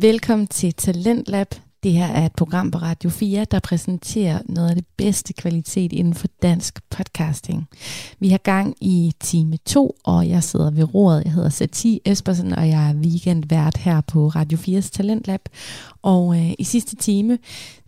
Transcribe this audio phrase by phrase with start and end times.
[0.00, 1.65] Velkommen til Talentlab.
[1.86, 5.92] Det her er et program på Radio 4, der præsenterer noget af det bedste kvalitet
[5.92, 7.68] inden for dansk podcasting.
[8.20, 11.24] Vi har gang i time 2, og jeg sidder ved roret.
[11.24, 15.40] Jeg hedder Sati Espersen, og jeg er weekendvært her på Radio 4's Talentlab.
[16.02, 17.38] Og øh, i sidste time,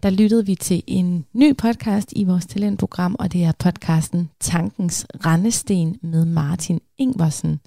[0.02, 5.06] der lyttede vi til en ny podcast i vores talentprogram, og det er podcasten Tankens
[5.26, 7.60] Rendesten med Martin Ingvarsen.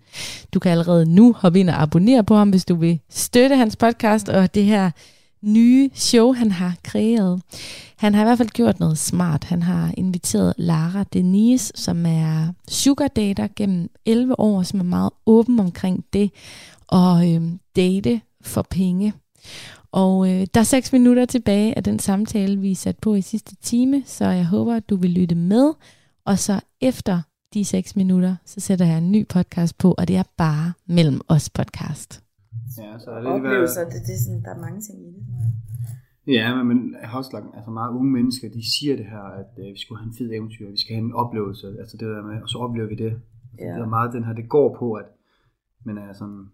[0.54, 3.76] Du kan allerede nu hoppe ind og abonnere på ham, hvis du vil støtte hans
[3.76, 4.92] podcast og det her
[5.42, 7.42] nye show, han har kreeret.
[7.98, 9.44] Han har i hvert fald gjort noget smart.
[9.44, 15.12] Han har inviteret Lara Denise, som er sugar dater gennem 11 år, som er meget
[15.26, 16.32] åben omkring det,
[16.88, 17.42] og øh,
[17.76, 19.14] date for penge.
[19.92, 23.56] Og øh, der er 6 minutter tilbage af den samtale, vi satte på i sidste
[23.56, 25.74] time, så jeg håber, at du vil lytte med.
[26.26, 27.22] Og så efter
[27.54, 31.22] de 6 minutter, så sætter jeg en ny podcast på, og det er bare Mellem
[31.28, 32.31] os podcast.
[32.78, 35.24] Ja, så er det oplevelser, det, det er sådan, der er mange ting i det.
[36.28, 36.96] Ja, men,
[37.34, 40.16] lagt, altså meget unge mennesker, de siger det her, at øh, vi skulle have en
[40.18, 42.96] fed eventyr, vi skal have en oplevelse, altså det der med, og så oplever vi
[42.96, 43.06] det.
[43.12, 43.74] Altså, Ja.
[43.74, 45.06] Det er meget den her, det går på, at
[45.84, 46.46] man er sådan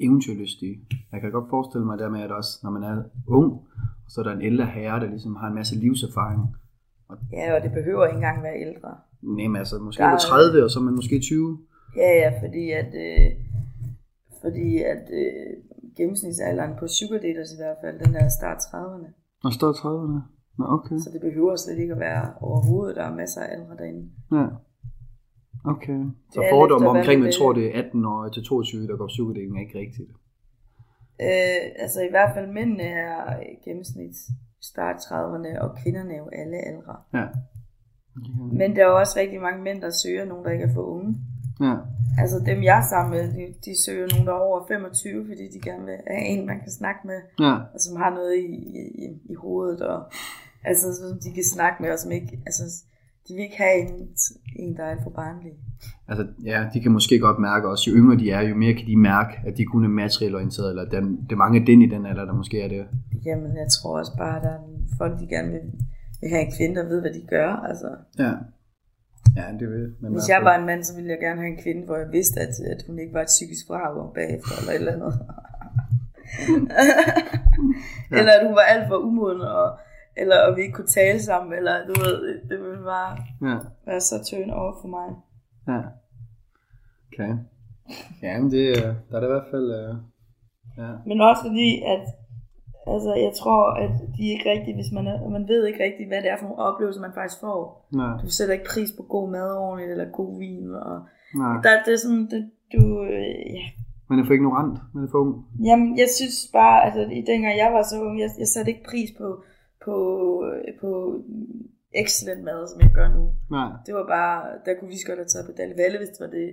[0.00, 0.80] eventyrlystig.
[1.12, 3.52] Jeg kan godt forestille mig der med, at også når man er ung,
[4.04, 6.42] og så er der en ældre herre, der ligesom har en masse livserfaring.
[7.32, 8.90] Ja, og det behøver ikke engang være ældre.
[9.22, 11.58] Nej, men altså måske Der er- 30, og så er man måske 20.
[11.96, 13.26] Ja, ja, fordi at, øh,
[14.42, 15.52] fordi at øh,
[15.96, 19.10] gennemsnitsalderen på sugar daters i hvert fald, den er start 30'erne.
[19.44, 20.20] Og står 30'erne.
[20.58, 20.98] Nå, okay.
[20.98, 22.96] Så det behøver slet ikke at være overhovedet.
[22.96, 24.10] Der er masser af ældre derinde.
[24.32, 24.46] Ja.
[25.64, 26.00] Okay.
[26.32, 29.56] Så Ja, fordomme omkring, man tror, det er 18 år til 22, der går sugardating,
[29.56, 30.10] er ikke rigtigt.
[31.20, 34.18] Øh, altså i hvert fald mændene er gennemsnits
[34.62, 36.96] start 30'erne, og kvinderne er jo alle ældre.
[37.14, 37.26] Ja.
[38.52, 41.16] Men der er også rigtig mange mænd, der søger nogen, der ikke er for unge.
[41.60, 41.74] Ja.
[42.18, 45.44] Altså dem jeg er sammen med, de, de søger nogen, der er over 25, fordi
[45.54, 47.54] de gerne vil have en, man kan snakke med, Ja.
[47.74, 48.54] og som har noget i,
[49.04, 49.98] i, i, hovedet, og
[50.64, 52.62] altså, som de kan snakke med, og som ikke, altså,
[53.28, 54.08] de vil ikke have en,
[54.56, 55.52] en der er alt for barnlig.
[56.08, 58.86] Altså, ja, de kan måske godt mærke også, jo yngre de er, jo mere kan
[58.86, 61.82] de mærke, at de kun er materielt orienteret, eller den, det er mange af den
[61.82, 62.86] i den alder, der måske er det.
[63.26, 64.60] Jamen, jeg tror også bare, at der er
[64.98, 65.60] folk, de gerne vil,
[66.20, 67.48] vil have en kvinde, der ved, hvad de gør.
[67.68, 68.32] Altså, Ja.
[69.36, 70.12] Ja, det vil man.
[70.12, 72.40] hvis jeg var en mand, så ville jeg gerne have en kvinde, hvor jeg vidste,
[72.40, 75.14] at, at hun ikke var et psykisk vrag bagefter, eller et eller andet.
[78.18, 79.78] eller at hun var alt for umoden, og,
[80.16, 83.16] eller at vi ikke kunne tale sammen, eller du ved, det ville bare
[83.50, 83.58] Ja.
[83.86, 85.08] være så turn over for mig.
[85.68, 85.80] Ja.
[87.12, 87.32] Okay.
[88.22, 88.76] Ja, men det,
[89.10, 89.68] der er det i hvert fald...
[89.80, 89.94] Øh,
[90.78, 90.90] ja.
[91.06, 92.02] Men også fordi, at
[92.94, 96.22] altså, jeg tror, at de ikke rigtig, hvis man, er, man ved ikke rigtigt, hvad
[96.22, 97.88] det er for nogle oplevelser, man faktisk får.
[97.92, 100.96] Nej, Du sætter ikke pris på god mad ordentligt, eller god vin, og
[101.34, 101.54] nej.
[101.62, 103.64] der, det er sådan, det, du, øh, ja.
[104.08, 105.34] Man er for ignorant, man er for ung.
[105.64, 108.88] Jamen, jeg synes bare, altså, i dengang jeg var så ung, jeg, jeg satte ikke
[108.90, 109.28] pris på,
[109.84, 109.94] på,
[110.48, 110.90] øh, på
[112.02, 113.22] excellent mad, som jeg gør nu.
[113.50, 113.70] Nej.
[113.86, 114.36] Det var bare,
[114.66, 116.48] der kunne vi så godt have taget på Dalle Valle, hvis det var det.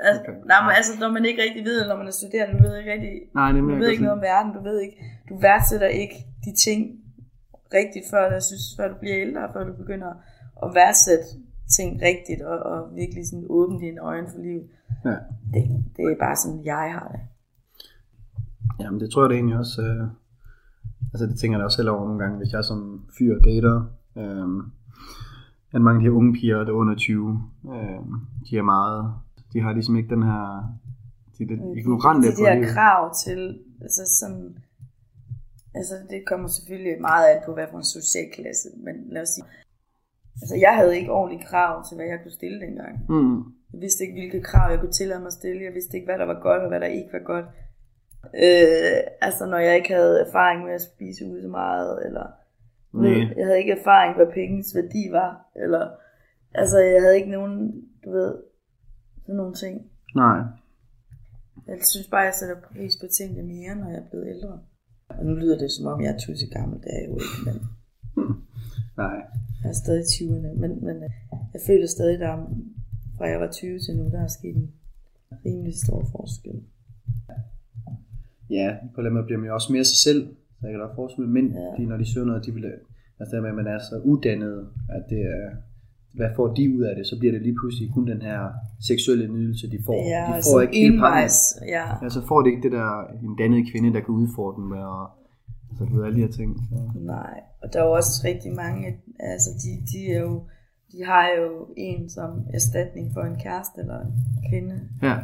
[0.00, 0.32] Altså, Okay.
[0.46, 2.92] nej, men altså, når man ikke rigtig ved, når man er studerende, du ved ikke
[2.92, 4.96] rigtig, Nej, det er du ved ikke noget om verden, du ved ikke,
[5.28, 6.80] du værdsætter ikke de ting
[7.74, 10.12] rigtigt, før, jeg synes, før du bliver ældre, før du begynder
[10.62, 11.24] at værdsætte
[11.76, 14.66] ting rigtigt, og, og virkelig sådan åbne dine øjne for livet.
[15.04, 15.16] Ja.
[15.54, 15.62] Det,
[15.96, 17.20] det er bare sådan, jeg har det.
[18.80, 19.82] Jamen, det tror jeg da egentlig også...
[19.82, 20.06] Øh,
[21.12, 23.84] altså, det tænker jeg da også selv over nogle gange, hvis jeg som fyr dater...
[24.16, 24.48] Øh,
[25.74, 27.42] at mange af de her unge piger, der er under 20,
[27.74, 28.00] øh,
[28.50, 29.14] de er meget...
[29.52, 30.44] De har ligesom ikke den her...
[31.38, 32.68] De er lidt ignorante de, de på der livet.
[32.74, 33.40] krav til,
[33.80, 34.56] altså sådan,
[35.74, 39.28] altså det kommer selvfølgelig meget an på, hvad for en social klasse, men lad os
[39.28, 39.44] sige,
[40.42, 42.94] altså jeg havde ikke ordentlige krav til, hvad jeg kunne stille dengang.
[43.08, 43.38] Mm.
[43.72, 45.64] Jeg vidste ikke, hvilke krav jeg kunne tillade mig at stille.
[45.64, 47.46] Jeg vidste ikke, hvad der var godt og hvad der ikke var godt.
[48.44, 52.26] Øh, altså, når jeg ikke havde erfaring med at spise ude så meget, eller
[52.92, 53.34] Nej.
[53.36, 55.90] jeg havde ikke erfaring, hvad pengens værdi var, eller
[56.54, 58.34] altså, jeg havde ikke nogen, du ved,
[59.22, 59.74] sådan nogle ting.
[60.14, 60.40] Nej.
[61.66, 64.58] Jeg synes bare, jeg sætter pris på tingene mere, når jeg er blevet ældre.
[65.08, 67.38] Og nu lyder det, som om jeg er tusind gammel, det er jeg jo ikke,
[67.46, 67.56] men
[69.02, 69.18] Nej.
[69.62, 70.60] jeg er stadig i 20'erne.
[70.62, 71.10] Men, men øh,
[71.54, 72.38] jeg føler stadig, der er,
[73.16, 74.72] fra jeg var 20 til nu, der er sket en
[75.46, 76.62] rimelig stor forskel.
[78.50, 80.36] Ja, på den måde bliver man jo også mere sig selv.
[80.60, 81.82] Så jeg kan da forestille mig, mænd, ja.
[81.82, 82.64] de, når de søger noget, de vil,
[83.20, 85.50] altså det med, at man er så uddannet, at det er,
[86.18, 88.40] hvad får de ud af det, så bliver det lige pludselig kun den her
[88.88, 89.98] seksuelle nydelse, de får.
[90.14, 91.30] Ja, de altså får ikke hele pakken.
[91.76, 91.84] ja.
[92.02, 92.90] Ja, så får det ikke det der,
[93.26, 95.04] en dannet kvinde, der kan udfordre dem med at,
[95.70, 96.50] altså du ved, alle de her ting.
[96.70, 96.76] Så.
[97.14, 98.86] Nej, og der er jo også rigtig mange,
[99.20, 100.42] altså de, de er jo,
[100.92, 104.12] de har jo en som erstatning for en kæreste eller en
[104.50, 104.80] kvinde.
[105.02, 105.16] Ja,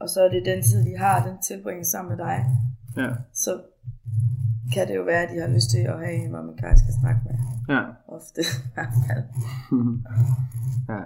[0.00, 2.38] Og så er det den tid, de har, den tilbringer sammen med dig.
[2.96, 3.50] ja, Så
[4.74, 6.78] kan det jo være, at de har lyst til at have en, hvor man kan
[6.78, 7.36] skal snakke med.
[7.74, 7.82] Ja.
[8.08, 9.24] Ofte i hvert fald.
[10.92, 11.00] ja.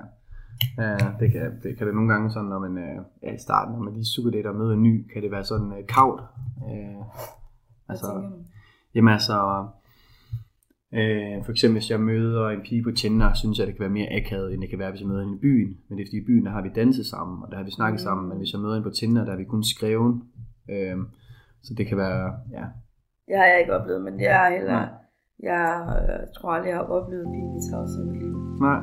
[0.78, 3.74] Ja, det kan, det kan det nogle gange sådan, når man øh, er i starten,
[3.74, 6.20] når man lige sugardater og møder en ny, kan det være sådan øh, kavt.
[6.70, 7.02] Øh,
[7.90, 8.22] Altså,
[8.94, 9.66] jamen altså,
[10.94, 13.90] øh, for eksempel hvis jeg møder en pige på Tinder, synes jeg, det kan være
[13.90, 15.76] mere akavet, end det kan være, hvis jeg møder hende i byen.
[15.88, 17.70] Men det er fordi i byen, der har vi danset sammen, og der har vi
[17.70, 18.04] snakket Mm.
[18.04, 18.28] sammen.
[18.28, 20.20] Men hvis jeg møder hende på Tinder, der har vi kun skrevet.
[20.70, 20.96] Øh,
[21.62, 22.64] så det kan være, ja,
[23.28, 24.72] Det har jeg ikke oplevet, men det er heller...
[24.72, 24.88] Nej.
[25.42, 25.64] Jeg
[25.98, 28.34] øh, tror aldrig, jeg har oplevet pinlig tavshed i mit liv.
[28.66, 28.80] nej,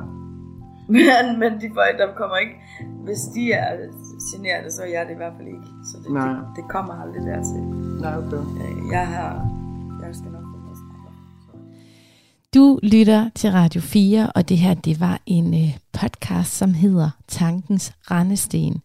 [0.96, 2.56] Men, men de folk, der kommer ikke...
[3.06, 3.68] Hvis de er
[4.30, 5.68] generede, så er jeg det i hvert fald ikke.
[5.88, 6.28] Så det, Nej.
[6.28, 7.62] det, det kommer aldrig dertil.
[8.04, 8.42] nej, okay.
[8.64, 9.30] Øh, Jeg har...
[10.04, 10.45] Jeg skal nok
[12.56, 17.10] du lytter til Radio 4, og det her det var en øh, podcast, som hedder
[17.28, 18.82] Tankens Rendesten.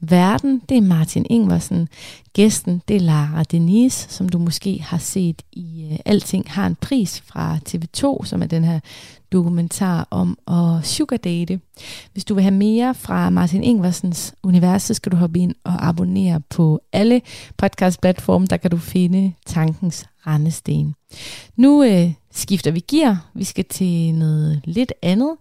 [0.00, 1.88] Verden, det er Martin Ingvarsen.
[2.32, 6.76] Gæsten, det er Lara Denise, som du måske har set i øh, Alting har en
[6.76, 8.80] pris fra TV2, som er den her
[9.32, 11.60] dokumentar om at sugardate.
[12.12, 15.88] Hvis du vil have mere fra Martin Ingvarsens univers, så skal du hoppe ind og
[15.88, 17.20] abonnere på alle
[17.56, 20.94] podcast-platforme, der kan du finde Tankens Rendesten.
[21.56, 23.26] Nu øh, skifter vi gear.
[23.34, 25.36] Vi skal til noget lidt andet.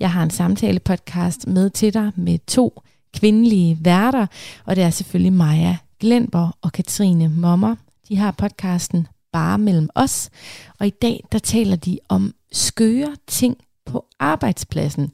[0.00, 2.82] Jeg har en samtale-podcast med til dig med to
[3.14, 4.26] kvindelige værter,
[4.64, 7.76] og det er selvfølgelig Maja Glenborg og Katrine Mommer.
[8.08, 10.30] De har podcasten Bare mellem os,
[10.78, 13.56] og i dag der taler de om skøre ting
[13.86, 15.12] på arbejdspladsen.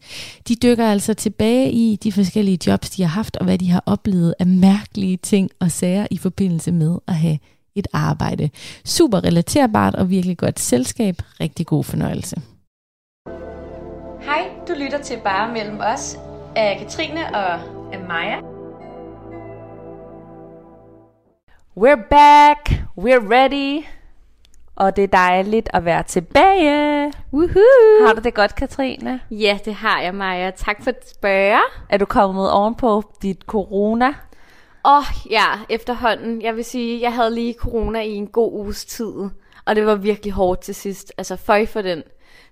[0.48, 3.82] De dykker altså tilbage i de forskellige jobs, de har haft, og hvad de har
[3.86, 7.38] oplevet af mærkelige ting og sager i forbindelse med at have
[7.74, 8.50] et arbejde.
[8.84, 11.14] Super relaterbart og virkelig godt selskab.
[11.40, 12.36] Rigtig god fornøjelse.
[14.20, 16.16] Hej, du lytter til Bare Mellem Os
[16.56, 17.54] af Katrine og
[17.92, 18.38] af Maja.
[21.76, 22.68] We're back,
[22.98, 23.84] we're ready,
[24.76, 27.12] og det er dejligt at være tilbage.
[27.32, 28.06] Woohoo!
[28.06, 29.20] Har du det godt, Katrine?
[29.30, 30.50] Ja, det har jeg, Maja.
[30.50, 31.60] Tak for at spørge.
[31.88, 34.08] Er du kommet ovenpå dit corona?
[34.84, 36.42] Åh, oh, ja, efterhånden.
[36.42, 39.12] Jeg vil sige, jeg havde lige corona i en god uges tid,
[39.64, 41.12] og det var virkelig hårdt til sidst.
[41.18, 42.02] Altså, føj for den.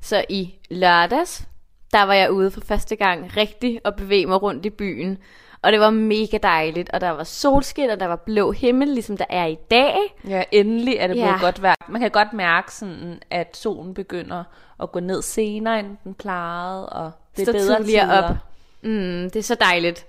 [0.01, 1.49] Så i lørdags,
[1.93, 5.19] der var jeg ude for første gang rigtig og bevæge mig rundt i byen.
[5.63, 9.17] Og det var mega dejligt, og der var solskin, og der var blå himmel, ligesom
[9.17, 9.95] der er i dag.
[10.29, 11.23] Ja, endelig er det Ja.
[11.25, 11.75] blevet godt vejr.
[11.89, 14.45] Man kan godt mærke, sådan, at solen begynder
[14.83, 18.23] at gå ned senere, end den plejede, og det er bedre tider.
[18.23, 18.35] op.
[18.83, 20.07] Mm, det er så dejligt.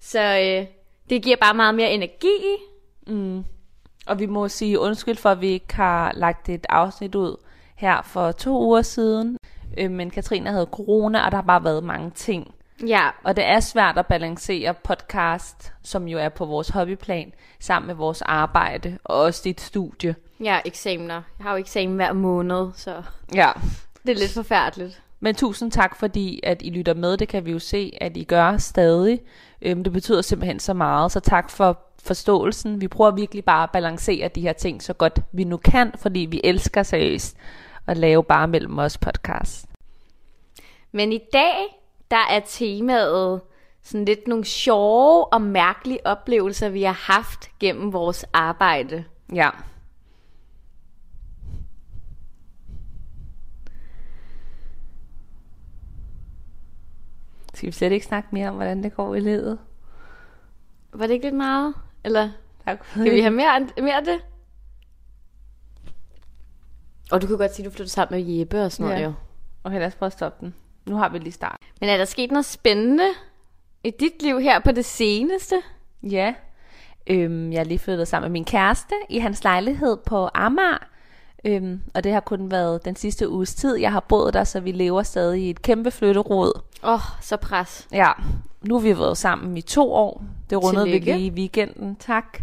[0.00, 0.66] Så øh,
[1.10, 2.38] det giver bare meget mere energi.
[3.06, 3.44] Mm.
[4.06, 7.36] Og vi må sige undskyld for, at vi ikke har lagt et afsnit ud
[7.76, 9.36] her for to uger siden.
[9.78, 12.54] Øh, Men Katrine havde corona, og der har bare været mange ting.
[12.86, 17.86] Ja, Og det er svært at balancere podcast, som jo er på vores hobbyplan, sammen
[17.86, 20.14] med vores arbejde og også dit studie.
[20.40, 21.14] ja, eksamener.
[21.14, 23.02] Jeg har jo eksamen hver måned, så
[23.34, 23.50] Ja.
[24.06, 25.02] det er lidt forfærdeligt.
[25.20, 27.16] Men tusind tak, fordi at I lytter med.
[27.16, 29.20] Det kan vi jo se, at I gør stadig.
[29.62, 32.80] Øhm, det betyder simpelthen så meget, så tak for forståelsen.
[32.80, 36.20] Vi prøver virkelig bare at balancere de her ting så godt vi nu kan, fordi
[36.20, 37.36] vi elsker seriøst
[37.86, 39.66] at lave bare mellem os podcast.
[40.92, 41.54] Men i dag,
[42.12, 43.40] der er temaet
[43.82, 49.04] sådan lidt nogle sjove og mærkelige oplevelser, vi har haft gennem vores arbejde.
[49.34, 49.50] Ja.
[57.54, 59.58] Skal vi slet ikke snakke mere om, hvordan det går i livet?
[60.92, 61.74] Var det ikke lidt meget?
[62.04, 62.30] Eller
[62.66, 62.84] Tak.
[62.90, 64.20] skal vi have mere, mere af det?
[67.12, 69.06] Og du kan godt sige, at du flytter sammen med Jeppe og sådan noget Ja.
[69.06, 69.12] jo.
[69.64, 70.54] Okay, lad os prøve at stoppe den.
[70.86, 71.56] Nu har vi lige start.
[71.80, 73.08] Men er der sket noget spændende
[73.84, 75.54] i dit liv her på det seneste?
[76.02, 76.34] Ja.
[77.06, 80.78] Øhm, jeg er lige flyttet sammen med min kæreste i hans lejlighed på Amager.
[81.44, 83.76] Øhm, og det har kun været den sidste uges tid.
[83.76, 86.52] Jeg har boet der, så vi lever stadig i et kæmpe flytterod.
[86.84, 87.88] Åh, oh, så pres.
[87.92, 88.10] Ja,
[88.62, 90.24] nu har vi været sammen i to år.
[90.50, 91.12] Det rundede vi Tillykke.
[91.16, 92.38] lige i weekenden, tak.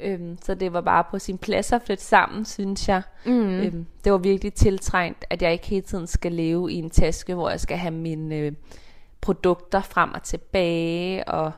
[0.00, 3.02] Øhm, så det var bare på sin plads at flytte sammen, synes jeg.
[3.26, 3.60] Mm.
[3.60, 7.34] Øhm, det var virkelig tiltrængt, at jeg ikke hele tiden skal leve i en taske,
[7.34, 8.52] hvor jeg skal have mine øh,
[9.20, 11.52] produkter frem og tilbage, og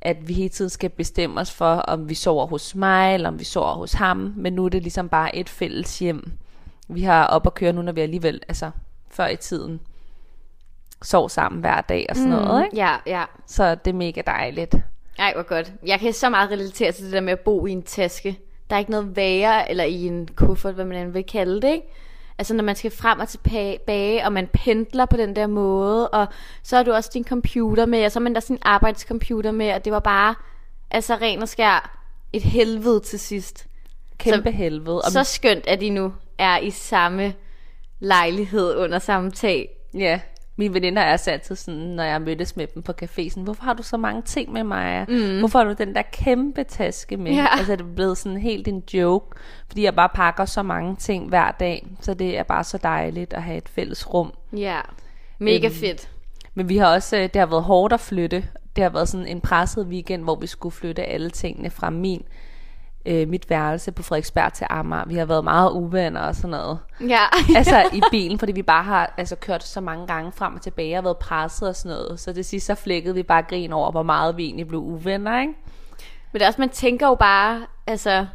[0.00, 3.38] at vi hele tiden skal bestemme os for, om vi sover hos mig, eller om
[3.38, 4.34] vi sover hos ham.
[4.36, 6.32] Men nu er det ligesom bare et fælles hjem.
[6.88, 8.70] Vi har op at køre nu, når vi alligevel, altså
[9.10, 9.80] før i tiden,
[11.02, 12.38] sov sammen hver dag og sådan mm.
[12.38, 12.76] noget, ikke?
[12.76, 13.24] Ja, ja.
[13.46, 14.76] Så det er mega dejligt.
[15.20, 15.72] Ej, hvor godt.
[15.86, 18.38] Jeg kan så meget relatere til det der med at bo i en taske.
[18.70, 21.72] Der er ikke noget værre, eller i en kuffert, hvad man end vil kalde det,
[21.72, 21.86] ikke?
[22.38, 26.26] Altså når man skal frem og tilbage, og man pendler på den der måde, og
[26.62, 29.72] så har du også din computer med, og så har man der sin arbejdscomputer med,
[29.72, 30.34] og det var bare,
[30.90, 31.98] altså ren og skær,
[32.32, 33.66] et helvede til sidst.
[34.18, 35.00] kæmpe så, helvede.
[35.00, 37.34] Og så skønt, at I nu er i samme
[37.98, 39.68] lejlighed under samme tag.
[39.94, 40.20] Ja,
[40.60, 43.74] mine veninder er altid sådan, når jeg mødtes med dem på café, sådan, hvorfor har
[43.74, 45.06] du så mange ting med mig?
[45.08, 45.38] Mm.
[45.38, 47.32] Hvorfor har du den der kæmpe taske med?
[47.32, 47.46] Ja.
[47.58, 49.36] Altså det er blevet sådan helt en joke,
[49.68, 53.32] fordi jeg bare pakker så mange ting hver dag, så det er bare så dejligt
[53.32, 54.32] at have et fælles rum.
[54.56, 54.80] Ja,
[55.38, 56.10] mega øhm, fedt.
[56.54, 58.44] Men vi har også, øh, det har været hårdt at flytte.
[58.76, 62.22] Det har været sådan en presset weekend, hvor vi skulle flytte alle tingene fra min
[63.06, 65.04] øh, mit værelse på Frederiksberg til Amager.
[65.06, 66.78] Vi har været meget uvenner og sådan noget.
[67.08, 67.22] Ja.
[67.58, 70.98] altså i bilen, fordi vi bare har altså, kørt så mange gange frem og tilbage
[70.98, 72.20] og været presset og sådan noget.
[72.20, 75.40] Så det sidste så flækkede vi bare grin over, hvor meget vi egentlig blev uvenner,
[75.40, 75.54] ikke?
[76.32, 78.26] Men det er også, man tænker jo bare, altså...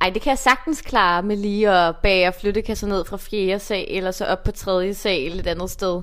[0.00, 3.86] Ej, det kan jeg sagtens klare med lige at bære flyttekasser ned fra fjerde sal,
[3.88, 6.02] eller så op på tredje sal et andet sted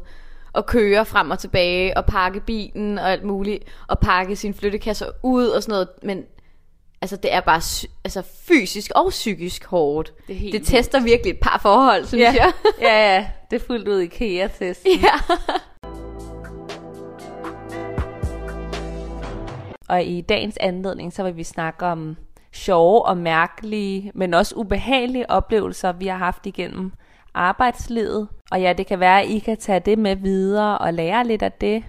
[0.54, 5.06] og køre frem og tilbage og pakke bilen og alt muligt og pakke sine flyttekasser
[5.24, 6.24] ud og sådan noget, men
[7.02, 7.62] altså det er bare
[8.04, 10.14] altså fysisk og psykisk hårdt.
[10.28, 12.34] Det, det tester virkelig et par forhold, synes ja.
[12.34, 12.52] jeg.
[12.88, 14.86] ja, ja, det er fuldt ud IKEA-test.
[14.86, 15.36] Ja.
[19.94, 22.18] og i dagens anledning, så vil vi snakke om
[22.52, 26.92] sjove og mærkelige, men også ubehagelige oplevelser, vi har haft igennem
[27.34, 28.28] arbejdslivet.
[28.52, 31.42] Og ja, det kan være, at I kan tage det med videre og lære lidt
[31.42, 31.84] af det,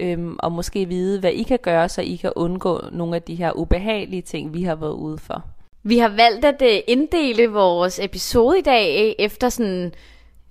[0.00, 3.34] øhm, og måske vide, hvad I kan gøre, så I kan undgå nogle af de
[3.34, 5.44] her ubehagelige ting, vi har været ude for.
[5.82, 9.92] Vi har valgt at øh, inddele vores episode i dag øh, efter sådan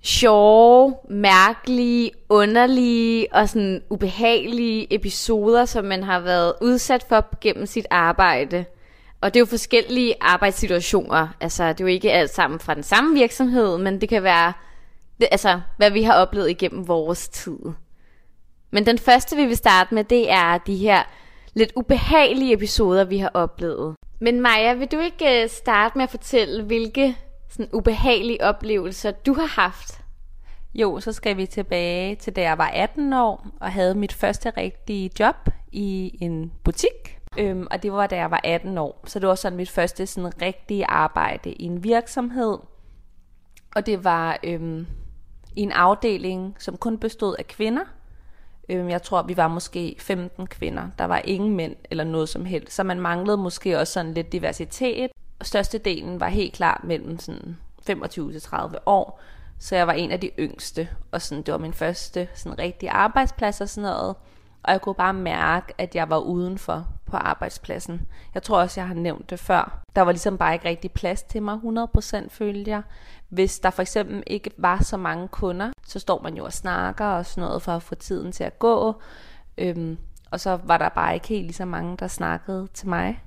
[0.02, 7.86] sjove, mærkelige, underlige og sådan ubehagelige episoder, som man har været udsat for gennem sit
[7.90, 8.64] arbejde.
[9.20, 11.28] Og det er jo forskellige arbejdssituationer.
[11.40, 14.52] Altså, det er jo ikke alt sammen fra den samme virksomhed, men det kan være,
[15.20, 17.58] det, altså, hvad vi har oplevet igennem vores tid.
[18.70, 21.02] Men den første, vi vil starte med, det er de her
[21.54, 23.96] lidt ubehagelige episoder, vi har oplevet.
[24.20, 27.16] Men Maja, vil du ikke øh, starte med at fortælle, hvilke
[27.48, 30.00] sådan, ubehagelige oplevelser du har haft?
[30.74, 34.50] Jo, så skal vi tilbage til da jeg var 18 år og havde mit første
[34.50, 35.36] rigtige job
[35.72, 37.18] i en butik.
[37.38, 39.04] Øhm, og det var da jeg var 18 år.
[39.06, 42.58] Så det var sådan mit første sådan rigtige arbejde i en virksomhed.
[43.76, 44.86] Og det var øhm,
[45.56, 47.84] i en afdeling, som kun bestod af kvinder.
[48.70, 50.88] Øhm, jeg tror, vi var måske 15 kvinder.
[50.98, 52.72] Der var ingen mænd eller noget som helst.
[52.74, 55.10] Så man manglede måske også sådan lidt diversitet.
[55.38, 59.20] Og størstedelen var helt klart mellem sådan 25 til 30 år.
[59.58, 62.90] Så jeg var en af de yngste, og sådan, det var min første sådan, rigtige
[62.90, 64.16] arbejdsplads og sådan noget.
[64.62, 68.00] Og jeg kunne bare mærke, at jeg var udenfor på arbejdspladsen.
[68.34, 69.82] Jeg tror også, jeg har nævnt det før.
[69.96, 72.82] Der var ligesom bare ikke rigtig plads til mig 100% følte jeg.
[73.28, 77.04] Hvis der for eksempel ikke var så mange kunder, så står man jo og snakker
[77.04, 78.94] og sådan noget for at få tiden til at gå.
[79.58, 79.98] Øhm,
[80.30, 83.22] og så var der bare ikke helt lige så mange, der snakkede til mig.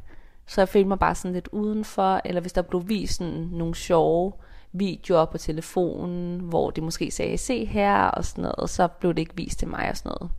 [0.45, 3.75] Så jeg følte mig bare sådan lidt udenfor, eller hvis der blev vist sådan nogle
[3.75, 4.33] sjove
[4.71, 9.19] videoer på telefonen, hvor det måske sagde, se her og sådan noget, så blev det
[9.19, 10.31] ikke vist til mig og sådan noget.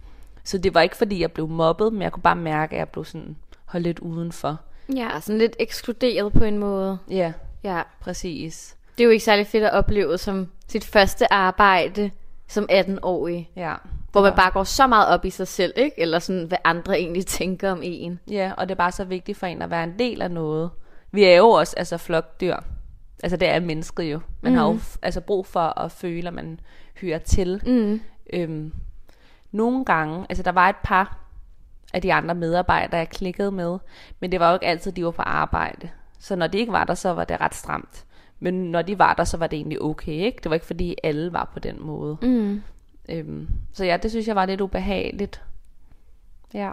[0.45, 2.89] Så det var ikke fordi, jeg blev mobbet, men jeg kunne bare mærke, at jeg
[2.89, 4.61] blev sådan holdt lidt udenfor.
[4.97, 6.99] Ja, sådan lidt ekskluderet på en måde.
[7.11, 7.33] Ja,
[7.65, 7.83] ja.
[8.01, 8.77] præcis.
[8.99, 12.11] Det er jo ikke særlig fedt at opleve som sit første arbejde
[12.49, 13.51] som 18-årig.
[13.57, 13.75] Ja.
[14.13, 16.01] Hvor man bare går så meget op i sig selv, ikke?
[16.01, 18.21] Eller sådan, hvad andre egentlig tænker om en.
[18.31, 20.71] Ja, og det er bare så vigtigt for en at være en del af noget.
[21.11, 22.57] Vi er jo også altså flokdyr.
[23.23, 24.21] Altså det er mennesket jo.
[24.41, 24.59] Man mm.
[24.59, 24.81] har jo mm.
[25.03, 26.61] altså brug for at føle, at man
[27.01, 27.63] hører til.
[27.67, 28.01] Mm.
[28.33, 28.73] Øhm,
[29.55, 31.19] nogle gange, altså der var et par
[31.93, 33.79] af de andre medarbejdere, jeg klikkede med,
[34.21, 35.89] men det var jo ikke altid, de var på arbejde.
[36.19, 38.05] Så når de ikke var der, så var det ret stramt.
[38.41, 40.39] Men når de var der, så var det egentlig okay, ikke?
[40.43, 42.17] Det var ikke fordi alle var på den måde.
[42.23, 42.63] Mm.
[43.09, 45.43] Øhm, så ja, det synes jeg var lidt ubehageligt.
[46.55, 46.71] Ja.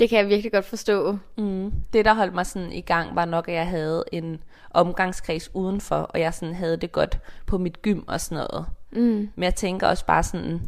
[0.00, 1.18] Det kan jeg virkelig godt forstå.
[1.38, 1.72] Mm.
[1.92, 5.96] Det, der holdt mig sådan i gang, var nok, at jeg havde en omgangskreds udenfor,
[5.96, 8.66] og jeg sådan havde det godt på mit gym og sådan noget.
[8.92, 9.30] Mm.
[9.34, 10.60] Men jeg tænker også bare sådan,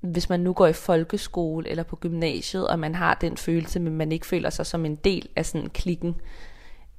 [0.00, 3.96] hvis man nu går i folkeskole eller på gymnasiet, og man har den følelse, men
[3.96, 6.16] man ikke føler sig som en del af sådan klikken,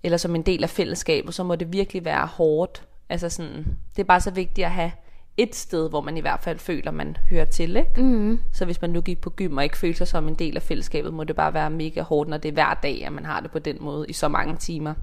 [0.03, 2.83] eller som en del af fællesskabet, så må det virkelig være hårdt.
[3.09, 3.65] Altså sådan,
[3.95, 4.91] det er bare så vigtigt at have
[5.37, 7.75] et sted, hvor man i hvert fald føler, man hører til.
[7.75, 8.01] Ikke?
[8.01, 8.39] Mm.
[8.53, 10.61] Så hvis man nu gik på gym og ikke føler sig som en del af
[10.61, 13.39] fællesskabet, må det bare være mega hårdt, når det er hver dag, at man har
[13.39, 14.93] det på den måde i så mange timer.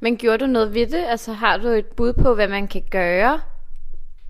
[0.00, 1.04] Men gjorde du noget ved det?
[1.08, 3.40] Altså har du et bud på, hvad man kan gøre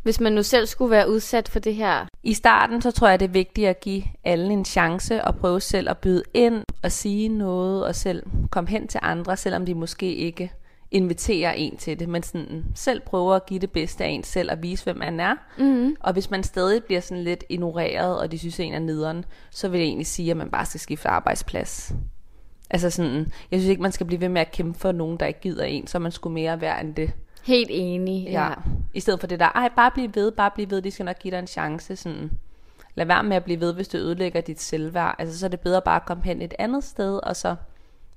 [0.03, 2.07] hvis man nu selv skulle være udsat for det her?
[2.23, 5.61] I starten, så tror jeg, det er vigtigt at give alle en chance og prøve
[5.61, 9.75] selv at byde ind og sige noget og selv komme hen til andre, selvom de
[9.75, 10.53] måske ikke
[10.91, 14.51] inviterer en til det, men sådan selv prøver at give det bedste af en selv
[14.51, 15.35] og vise, hvem man er.
[15.59, 15.97] Mm.
[16.01, 19.69] Og hvis man stadig bliver sådan lidt ignoreret, og de synes, en er nederen, så
[19.69, 21.93] vil jeg egentlig sige, at man bare skal skifte arbejdsplads.
[22.71, 25.27] Altså sådan, jeg synes ikke, man skal blive ved med at kæmpe for nogen, der
[25.27, 27.13] ikke gider en, så man skulle mere være end det.
[27.45, 28.25] Helt enig.
[28.25, 28.45] Ja.
[28.49, 28.55] ja.
[28.95, 31.19] I stedet for det der, ej, bare bliv ved, bare bliv ved, de skal nok
[31.19, 31.97] give dig en chance.
[31.97, 32.31] Sådan.
[32.95, 35.15] Lad være med at blive ved, hvis det ødelægger dit selvværd.
[35.19, 37.57] Altså, så er det bedre bare at komme hen et andet sted, og så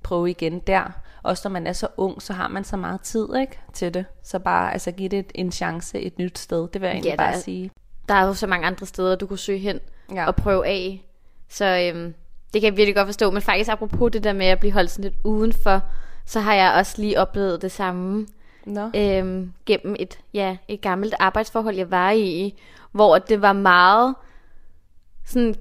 [0.02, 0.84] prøve igen der.
[1.22, 4.04] Også når man er så ung, så har man så meget tid ikke, til det.
[4.22, 6.68] Så bare altså, give det en chance et nyt sted.
[6.72, 7.70] Det vil jeg egentlig Ja, bare er- sige.
[8.08, 9.80] Der er jo så mange andre steder, du kunne søge hen
[10.14, 10.26] Ja.
[10.26, 11.04] og prøve af.
[11.48, 11.64] Så
[11.94, 12.14] øhm,
[12.52, 13.30] det kan jeg virkelig godt forstå.
[13.30, 15.80] Men faktisk apropos det der med at blive holdt sådan lidt udenfor,
[16.26, 18.26] så har jeg også lige oplevet det samme
[18.66, 18.90] no.
[18.94, 22.54] øhm, gennem et, ja, et gammelt arbejdsforhold, jeg var i,
[22.92, 24.14] hvor det var meget
[25.26, 25.54] sådan,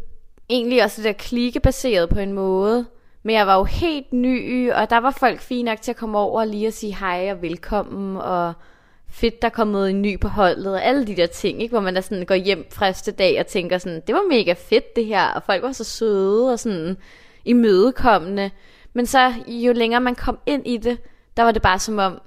[0.50, 2.86] egentlig også det der klikkebaseret på en måde.
[3.24, 6.18] Men jeg var jo helt ny, og der var folk fine nok til at komme
[6.18, 8.54] over og lige at sige hej og velkommen, og
[9.14, 11.72] fedt, der er kommet en ny på holdet, og alle de der ting, ikke?
[11.72, 14.96] hvor man da sådan går hjem første dag og tænker sådan, det var mega fedt
[14.96, 16.98] det her, og folk var så søde og sådan
[17.46, 18.52] imødekommende.
[18.94, 20.98] Men så jo længere man kom ind i det,
[21.38, 22.22] der var det bare som om,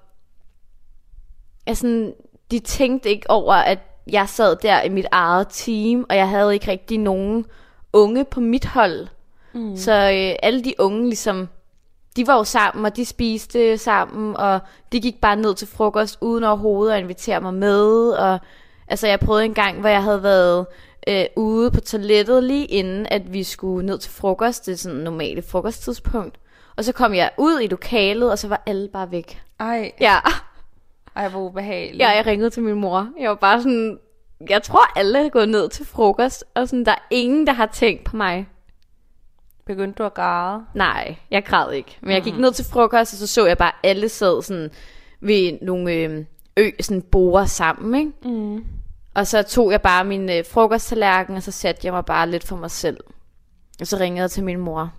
[1.66, 2.12] altså,
[2.50, 3.78] de tænkte ikke over, at
[4.11, 7.46] jeg sad der i mit eget team, og jeg havde ikke rigtig nogen
[7.92, 9.06] unge på mit hold.
[9.52, 9.76] Mm.
[9.76, 11.49] Så øh, alle de unge ligesom,
[12.16, 14.61] de var jo sammen, og de spiste sammen, og
[14.92, 18.11] de gik bare ned til frokost uden overhovedet at invitere mig med.
[18.11, 18.38] Og
[18.88, 20.66] altså, jeg prøvede en gang, hvor jeg havde været
[21.08, 24.66] øh, ude på toilettet lige inden, at vi skulle ned til frokost.
[24.66, 26.38] Det er sådan normale frokosttidspunkt.
[26.76, 29.42] Og så kom jeg ud i lokalet, og så var alle bare væk.
[29.61, 30.16] Ej, Ja,
[31.16, 32.00] ej, hvor ubehageligt.
[32.02, 33.08] ja jeg ringede til min mor.
[33.20, 33.99] Jeg var bare sådan,
[34.50, 37.66] jeg tror alle er gået ned til frokost, og sådan, der er ingen, der har
[37.66, 38.49] tænkt på mig.
[39.66, 40.64] Begyndte du at græde?
[40.75, 41.99] Nej, jeg græd ikke.
[42.00, 44.70] Men jeg gik ned til frokost, og så så jeg bare, alle sad sådan
[45.20, 46.25] ved nogle øh,
[46.56, 48.38] ø, sådan borer sammen, ikke?
[48.38, 48.64] Mm.
[49.14, 52.44] Og så tog jeg bare min øh, frokosttallerken, og så satte jeg mig bare lidt
[52.44, 52.96] for mig selv.
[53.80, 54.92] Og så ringede jeg til min mor.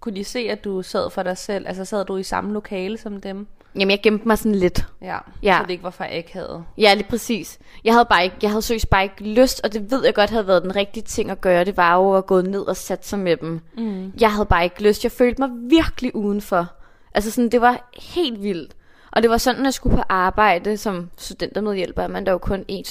[0.00, 1.68] Kunne de se, at du sad for dig selv?
[1.68, 3.46] Altså sad du i samme lokale som dem?
[3.74, 4.86] Jamen, jeg gemte mig sådan lidt.
[5.02, 5.58] Ja, Ja.
[5.58, 6.64] så det ikke var for akavet.
[6.78, 7.58] Ja, lige præcis.
[7.84, 10.30] Jeg havde bare ikke, jeg havde seriøst bare ikke lyst, og det ved jeg godt
[10.30, 11.64] havde været den rigtige ting at gøre.
[11.64, 13.60] Det var jo at gå ned og sætte sig med dem.
[13.76, 14.12] Mm.
[14.20, 15.04] Jeg havde bare ikke lyst.
[15.04, 16.66] Jeg følte mig virkelig udenfor.
[17.14, 18.76] Altså sådan, det var helt vildt.
[19.12, 22.64] Og det var sådan, at jeg skulle på arbejde som studentermedhjælper, man der jo kun
[22.68, 22.84] en,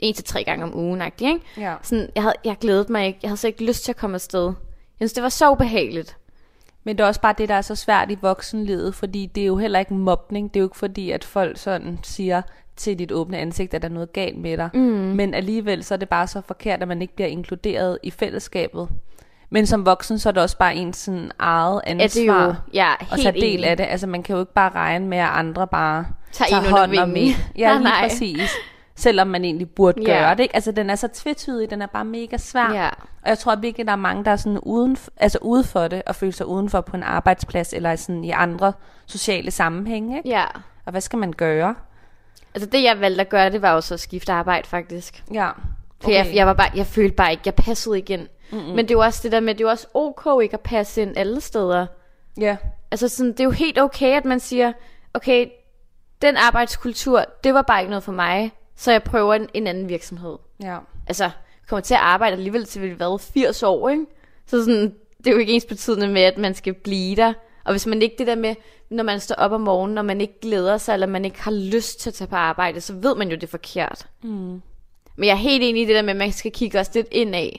[0.00, 1.40] en til tre gange om ugen, ikke?
[1.56, 1.74] Ja.
[1.82, 3.18] Sådan, jeg, havde, jeg glædede mig ikke.
[3.22, 4.44] Jeg havde så ikke lyst til at komme afsted.
[4.46, 4.54] Jeg
[5.08, 6.16] synes, det var så ubehageligt.
[6.84, 9.46] Men det er også bare det, der er så svært i voksenlivet, fordi det er
[9.46, 10.54] jo heller ikke mobning.
[10.54, 12.42] Det er jo ikke fordi, at folk sådan siger
[12.76, 14.70] til dit åbne ansigt, at der er noget galt med dig.
[14.74, 14.80] Mm.
[14.80, 18.88] Men alligevel så er det bare så forkert, at man ikke bliver inkluderet i fællesskabet.
[19.50, 22.20] Men som voksen, så er det også bare ens sådan eget ansvar.
[22.20, 23.84] det jo, ja, og helt tage del af det.
[23.84, 27.16] Altså man kan jo ikke bare regne med, at andre bare Tager tager hånd om
[27.16, 27.32] en.
[27.58, 28.08] Ja, lige nej.
[28.08, 28.50] præcis.
[28.96, 30.06] Selvom man egentlig burde Ja.
[30.18, 30.40] gøre det.
[30.42, 30.54] Ikke?
[30.54, 32.72] Altså den er så tvetydig, den er bare mega svær.
[32.72, 32.88] Ja.
[33.22, 36.02] Og jeg tror virkelig, der er mange, der er sådan uden, altså ude for det,
[36.06, 38.72] og føler sig udenfor på en arbejdsplads, eller sådan i andre
[39.06, 40.16] sociale sammenhænge.
[40.16, 40.28] Ikke?
[40.28, 40.44] Ja.
[40.86, 41.74] Og hvad skal man gøre?
[42.54, 45.24] Altså det, jeg valgte at gøre, det var jo så at skifte arbejde, faktisk.
[45.32, 45.50] Ja.
[46.00, 46.14] For okay.
[46.14, 48.28] jeg, jeg, var bare, jeg følte bare ikke, jeg passede ind.
[48.52, 48.68] Mm-hmm.
[48.68, 50.60] Men det er jo også det der med, det er jo også ok ikke at
[50.60, 51.86] passe ind alle steder.
[52.40, 52.56] Ja.
[52.90, 54.72] Altså sådan, det er jo helt okay, at man siger,
[55.14, 55.46] okay,
[56.22, 59.88] den arbejdskultur, det var bare ikke noget for mig, så jeg prøver en, en anden
[59.88, 60.36] virksomhed.
[60.62, 60.78] Ja.
[61.06, 61.30] Altså,
[61.68, 64.06] kommer til at arbejde alligevel til, vi har været 80 år, ikke?
[64.46, 67.32] Så sådan, det er jo ikke ens betydende med, at man skal blive der.
[67.64, 68.54] Og hvis man ikke det der med,
[68.90, 71.50] når man står op om morgenen, og man ikke glæder sig, eller man ikke har
[71.50, 74.06] lyst til at tage på arbejde, så ved man jo, det er forkert.
[74.22, 74.62] Mm.
[75.16, 77.08] Men jeg er helt enig i det der med, at man skal kigge også lidt
[77.10, 77.50] indad,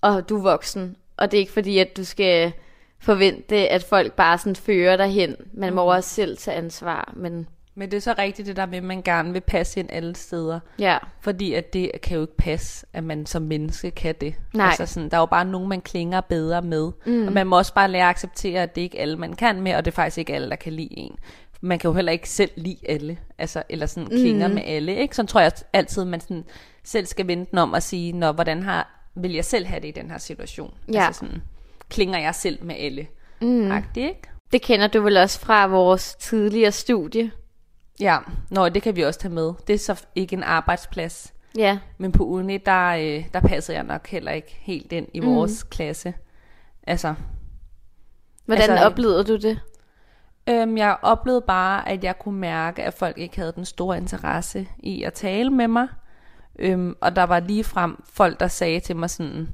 [0.00, 0.96] og du er voksen.
[1.16, 2.52] Og det er ikke fordi, at du skal
[3.00, 5.36] forvente, at folk bare sådan fører dig hen.
[5.52, 7.12] Man må også selv tage ansvar.
[7.16, 9.88] Men Men det er så rigtigt det der med, at man gerne vil passe ind
[9.92, 10.60] alle steder.
[10.78, 14.34] ja, Fordi at det kan jo ikke passe, at man som menneske kan det.
[14.54, 14.66] Nej.
[14.66, 16.90] Altså sådan, der er jo bare nogen, man klinger bedre med.
[17.06, 17.26] Mm.
[17.26, 19.74] Og man må også bare lære at acceptere, at det ikke alle, man kan med,
[19.74, 21.16] og det er faktisk ikke alle, der kan lide en.
[21.60, 24.54] Man kan jo heller ikke selv lide alle, altså, eller sådan klinger mm.
[24.54, 24.96] med alle.
[24.96, 25.16] Ikke?
[25.16, 26.44] Sådan tror jeg altid, man sådan
[26.84, 29.88] selv skal vende den om og sige, Nå, hvordan har, vil jeg selv have det
[29.88, 30.74] i den her situation?
[30.92, 31.06] Ja.
[31.06, 31.42] Altså sådan,
[31.88, 33.06] klinger jeg selv med alle?
[33.40, 33.70] Mm.
[33.70, 34.22] Agtigt, ikke?
[34.52, 37.30] det kender du vel også fra vores tidligere studie.
[38.00, 38.18] Ja,
[38.50, 39.52] Nå, det kan vi også tage med.
[39.66, 41.34] Det er så ikke en arbejdsplads.
[41.56, 45.20] Ja, Men på uni, der, øh, der passede jeg nok heller ikke helt ind i
[45.20, 45.68] vores mm.
[45.70, 46.14] klasse.
[46.82, 47.14] Altså,
[48.44, 49.60] hvordan Altså, altså, oplevede du det?
[50.48, 54.68] øhm, jeg oplevede bare, at jeg kunne mærke, at folk ikke havde den store interesse
[54.78, 55.88] i at tale med mig.
[56.58, 59.48] Øhm, og der var lige frem folk, der sagde til mig sådan,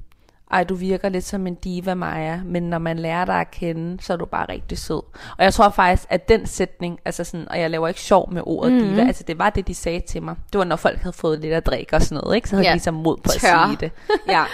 [0.54, 4.02] ej, du virker lidt som en diva, Maja, men når man lærer dig at kende,
[4.02, 5.02] så er du bare rigtig sød.
[5.38, 8.42] Og jeg tror faktisk, at den sætning, altså sådan, og jeg laver ikke sjov med
[8.46, 8.78] ordet mm.
[8.80, 10.36] diva, altså det var det, de sagde til mig.
[10.52, 12.48] Det var, når folk havde fået lidt at drikke og sådan noget, ikke?
[12.48, 12.70] Så havde Ja.
[12.70, 13.48] de ligesom mod på Tør.
[13.56, 13.90] at sige det.
[14.34, 14.44] Ja,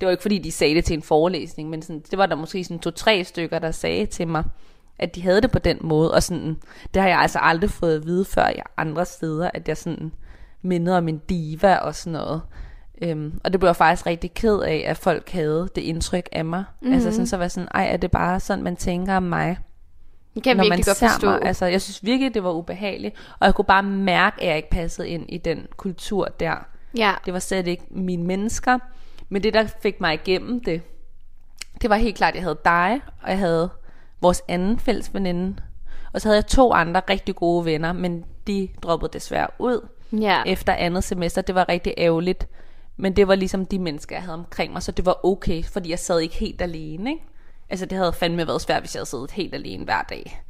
[0.00, 2.34] det var ikke fordi, de sagde det til en forelæsning, men sådan, det var der
[2.36, 4.44] måske sådan to-tre stykker, der sagde til mig,
[4.98, 6.56] at de havde det på den måde, og sådan,
[6.94, 10.12] det har jeg altså aldrig fået at vide før i andre steder, at jeg sådan
[10.62, 12.42] mindede om en diva og sådan noget.
[13.00, 16.44] Øhm, og det blev jeg faktisk rigtig ked af, at folk havde det indtryk af
[16.44, 16.64] mig.
[16.80, 16.94] Mm-hmm.
[16.94, 19.58] Altså sådan, så var sådan, ej, er det bare sådan, man tænker om mig?
[20.34, 21.26] Det kan jeg når virkelig man godt ser forstå.
[21.30, 21.42] mig.
[21.42, 23.14] Altså, jeg synes virkelig, det var ubehageligt.
[23.40, 26.54] Og jeg kunne bare mærke, at jeg ikke passede ind i den kultur der.
[26.96, 27.14] Ja.
[27.24, 28.78] Det var slet ikke mine mennesker.
[29.28, 30.82] Men det, der fik mig igennem det,
[31.82, 33.70] det var helt klart, at jeg havde dig, og jeg havde
[34.20, 35.56] vores anden fælles veninde.
[36.12, 40.42] Og så havde jeg to andre rigtig gode venner, men de droppede desværre ud Ja.
[40.46, 41.42] efter andet semester.
[41.42, 42.46] Det var rigtig ærgerligt.
[43.00, 45.90] Men det var ligesom de mennesker, jeg havde omkring mig, så det var okay, fordi
[45.90, 47.10] jeg sad ikke helt alene.
[47.10, 47.22] Ikke?
[47.70, 50.42] Altså det havde fandme været svært, hvis jeg havde siddet helt alene hver dag.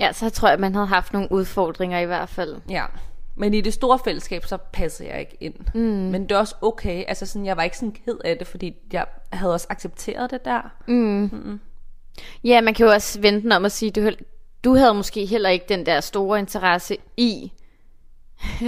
[0.00, 2.56] ja, så tror jeg, at man havde haft nogle udfordringer i hvert fald.
[2.70, 2.84] Ja.
[3.34, 5.54] Men i det store fællesskab, så passede jeg ikke ind.
[5.74, 5.80] Mm.
[5.80, 7.04] Men det er også okay.
[7.08, 10.44] Altså sådan, jeg var ikke sådan ked af det, fordi jeg havde også accepteret det
[10.44, 10.60] der.
[12.44, 14.10] Ja, man kan jo også vente om at sige, du,
[14.64, 17.52] du havde måske heller ikke den der store interesse i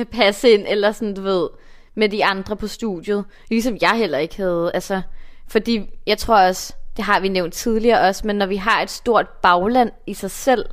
[0.01, 1.49] at passe ind, eller sådan, du ved,
[1.95, 3.25] med de andre på studiet.
[3.51, 4.71] Ligesom jeg heller ikke havde.
[4.75, 5.03] Altså,
[5.49, 8.91] fordi jeg tror også, det har vi nævnt tidligere også, men når vi har et
[8.91, 10.67] stort bagland i sig selv,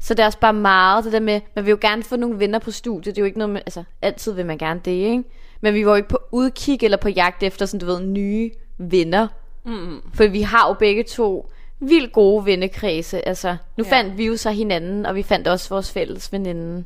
[0.00, 2.38] så det er også bare meget det der med, man vil jo gerne få nogle
[2.38, 3.16] venner på studiet.
[3.16, 5.24] Det er jo ikke noget med, altså altid vil man gerne det, ikke?
[5.60, 8.50] Men vi var jo ikke på udkig eller på jagt efter sådan, du ved, nye
[8.78, 9.28] venner.
[9.64, 10.00] Mm.
[10.14, 11.50] For vi har jo begge to
[11.80, 13.28] vildt gode vennekredse.
[13.28, 13.90] Altså, nu ja.
[13.90, 16.84] fandt vi jo så hinanden, og vi fandt også vores fælles veninde.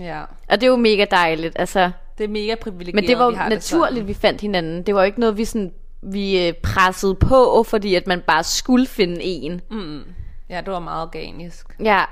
[0.00, 0.22] Ja.
[0.48, 1.90] Og det er jo mega dejligt, altså.
[2.18, 4.82] Det er mega privilegeret, Men det var vi jo har naturligt, Det vi fandt hinanden.
[4.82, 8.44] Det var jo ikke noget, vi sådan vi øh, pressede på, fordi at man bare
[8.44, 9.60] skulle finde en.
[9.70, 10.04] sådan.
[10.50, 11.66] ja, det var meget organisk.
[11.84, 12.04] Ja.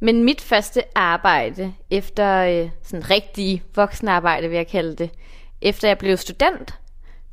[0.00, 5.10] Men mit første arbejde, efter øh, sådan rigtig voksenarbejde, vil jeg kalde det,
[5.60, 6.78] efter jeg blev student,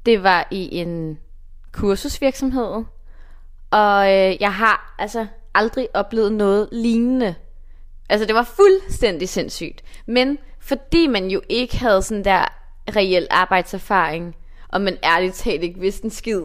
[0.06, 1.20] det var i en
[1.72, 2.84] kursusvirksomhed.
[3.72, 7.36] Og øh, jeg har altså aldrig oplevet noget lignende.
[8.10, 9.84] Altså det var fuldstændig sindssygt.
[10.06, 12.46] Men fordi man jo ikke havde sådan der
[12.96, 14.36] reel arbejdserfaring,
[14.68, 16.42] og man ærligt talt ikke vidste en skid,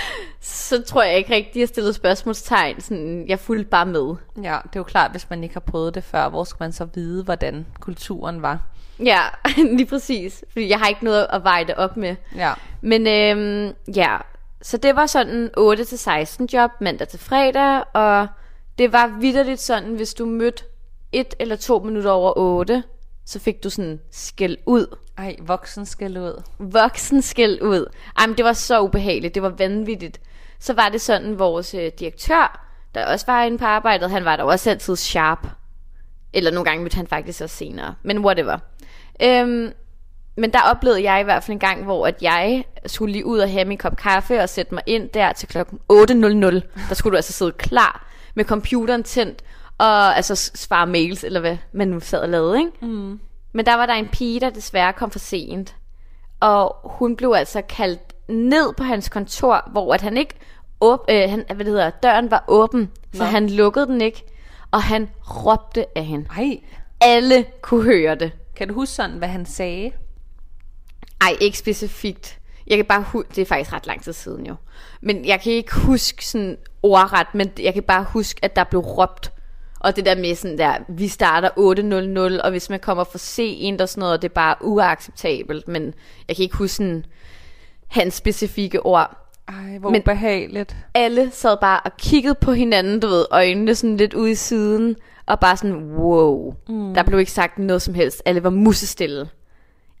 [0.40, 2.80] så tror jeg ikke rigtig, at jeg stillede spørgsmålstegn.
[2.80, 4.14] Sådan, jeg fulgte bare med.
[4.42, 6.72] Ja, det er jo klart, hvis man ikke har prøvet det før, hvor skal man
[6.72, 8.60] så vide, hvordan kulturen var?
[8.98, 9.20] Ja,
[9.76, 10.44] lige præcis.
[10.52, 12.16] Fordi jeg har ikke noget at veje det op med.
[12.36, 12.52] Ja.
[12.80, 14.16] Men øhm, ja,
[14.62, 18.26] så det var sådan 8-16 job, mandag til fredag, og
[18.78, 20.64] det var vidderligt sådan, hvis du mødte
[21.14, 22.82] et eller to minutter over 8,
[23.26, 24.96] så fik du sådan skæld ud.
[25.18, 26.42] Ej, voksen skal ud.
[26.58, 27.90] Voksen skæld ud.
[28.18, 30.20] Ej, men det var så ubehageligt, det var vanvittigt.
[30.58, 34.36] Så var det sådan, vores øh, direktør, der også var inde på arbejdet, han var
[34.36, 35.46] der også altid sharp.
[36.32, 37.94] Eller nogle gange mødte han faktisk også senere.
[38.02, 38.58] Men whatever.
[39.22, 39.72] Øhm,
[40.36, 43.38] men der oplevede jeg i hvert fald en gang, hvor at jeg skulle lige ud
[43.38, 45.96] og have min kop kaffe og sætte mig ind der til klokken 8.00.
[46.88, 49.44] Der skulle du altså sidde klar med computeren tændt
[49.78, 52.70] og altså svare mails, eller hvad man nu sad og lavede, ikke?
[52.86, 53.20] Mm.
[53.52, 55.76] Men der var der en pige, der desværre kom for sent.
[56.40, 60.34] Og hun blev altså kaldt ned på hans kontor, hvor at han ikke
[60.84, 63.24] åb- øh, han, hvad det hedder, døren var åben, så Nå.
[63.24, 64.24] han lukkede den ikke,
[64.70, 65.08] og han
[65.46, 66.26] råbte af hende.
[66.36, 66.58] Ej,
[67.00, 68.32] Alle kunne høre det.
[68.56, 69.90] kan du huske sådan, hvad han sagde?
[71.20, 72.38] Ej, ikke specifikt.
[72.66, 74.54] Jeg kan bare hu- det er faktisk ret lang tid siden jo.
[75.02, 78.80] Men jeg kan ikke huske sådan ordret, men jeg kan bare huske, at der blev
[78.80, 79.32] råbt.
[79.84, 81.48] Og det der med sådan der, vi starter
[82.38, 85.68] 8.00, og hvis man kommer for sent og sådan noget, det er bare uacceptabelt.
[85.68, 85.94] Men
[86.28, 87.04] jeg kan ikke huske sådan,
[87.88, 89.16] hans specifikke ord.
[89.48, 90.76] Ej, hvor Men- ubehageligt.
[90.94, 94.96] Alle sad bare og kiggede på hinanden, du ved, øjnene sådan lidt ude i siden,
[95.26, 96.54] og bare sådan, wow.
[96.68, 96.94] Mm.
[96.94, 98.22] Der blev ikke sagt noget som helst.
[98.24, 99.28] Alle var musestille.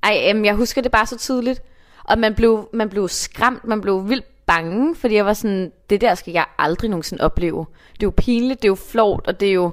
[0.02, 1.62] Ej, jamen, jeg husker det bare så tydeligt.
[2.04, 6.00] Og man blev, man blev skræmt, man blev vildt bange, fordi jeg var sådan, det
[6.00, 7.66] der skal jeg aldrig nogensinde opleve.
[7.94, 9.64] Det er jo pinligt, det er jo flot, og det er jo,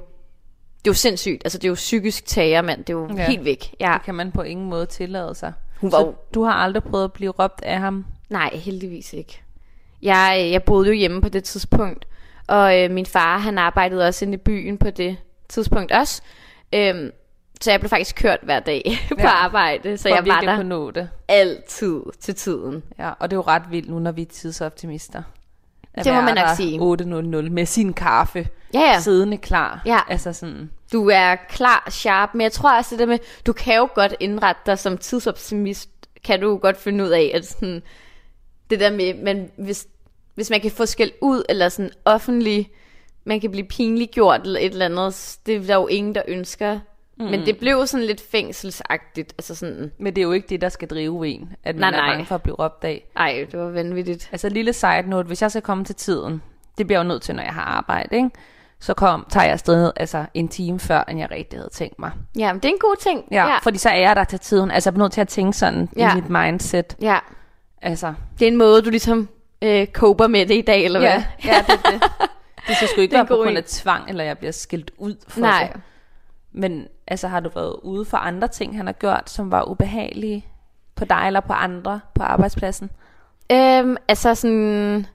[0.78, 1.42] det er jo sindssygt.
[1.44, 2.84] Altså, det er jo psykisk tager, mand.
[2.84, 3.26] Det er jo Ja.
[3.26, 3.74] helt væk.
[3.80, 3.92] Ja.
[3.94, 5.52] Det kan man på ingen måde tillade sig.
[5.80, 8.06] Hun var Så du har aldrig prøvet at blive råbt af ham?
[8.30, 9.42] Nej, heldigvis ikke.
[10.02, 12.06] Jeg, jeg boede jo hjemme på det tidspunkt,
[12.48, 15.16] og øh, min far, han arbejdede også inde i byen på det
[15.48, 16.22] tidspunkt også.
[16.74, 17.10] Øhm,
[17.62, 19.28] så jeg blev faktisk kørt hver dag på Ja.
[19.28, 21.08] arbejde, så For jeg var der kunne nå det.
[21.28, 22.82] altid til tiden.
[22.98, 25.22] Ja, og det er jo ret vildt nu, når vi er tidsoptimister.
[25.94, 26.78] At Det må man nok sige.
[26.80, 29.00] 8.00 med sin kaffe, Ja, ja.
[29.00, 29.82] siddende klar.
[29.86, 29.98] Ja.
[30.08, 33.76] Altså sådan, Du er klar, sharp, men jeg tror også det der med, du kan
[33.76, 35.88] jo godt indrette dig som tidsoptimist,
[36.24, 37.82] kan du godt finde ud af, at sådan,
[38.70, 39.86] det der med, men hvis,
[40.34, 42.70] hvis man kan få skæld ud, eller sådan offentlig,
[43.24, 46.22] man kan blive pinligt gjort, eller et eller andet, det er der jo ingen, der
[46.28, 46.80] ønsker.
[47.18, 47.24] Mm.
[47.24, 49.32] Men det blev sådan lidt fængselsagtigt.
[49.38, 51.98] Altså sådan, Men det er jo ikke det, der skal drive en, at man Nej,
[52.00, 52.12] er nej.
[52.12, 53.04] bange for at blive råbt af.
[53.16, 54.28] ej, det var vanvittigt.
[54.32, 56.42] Altså lille side note, hvis jeg skal komme til tiden,
[56.78, 58.30] det bliver jeg jo nødt til, når jeg har arbejde, ikke?
[58.80, 62.10] så kom, tager jeg afsted altså, en time før, end jeg rigtig havde tænkt mig.
[62.38, 63.24] Ja, men det er en god ting.
[63.30, 63.58] Ja, ja.
[63.58, 64.70] fordi så er jeg der til tiden.
[64.70, 66.12] Altså jeg er nødt til at tænke sådan ja.
[66.12, 66.96] I mit mindset.
[67.02, 67.18] ja.
[67.82, 69.28] Altså, Det er en måde, du ligesom
[69.62, 71.08] øh, koper med det i dag, eller hvad?
[71.10, 72.02] ja, ja, det, er det.
[72.68, 75.16] det skal sgu ikke Det være på grund af tvang, eller jeg bliver skilt ud
[75.28, 75.68] for Nej.
[75.72, 75.80] det.
[76.52, 80.46] Men altså, har du været ude for andre ting, han har gjort, som var ubehagelige
[80.94, 82.90] på dig eller på andre på arbejdspladsen?
[83.52, 85.06] Øhm, altså sådan,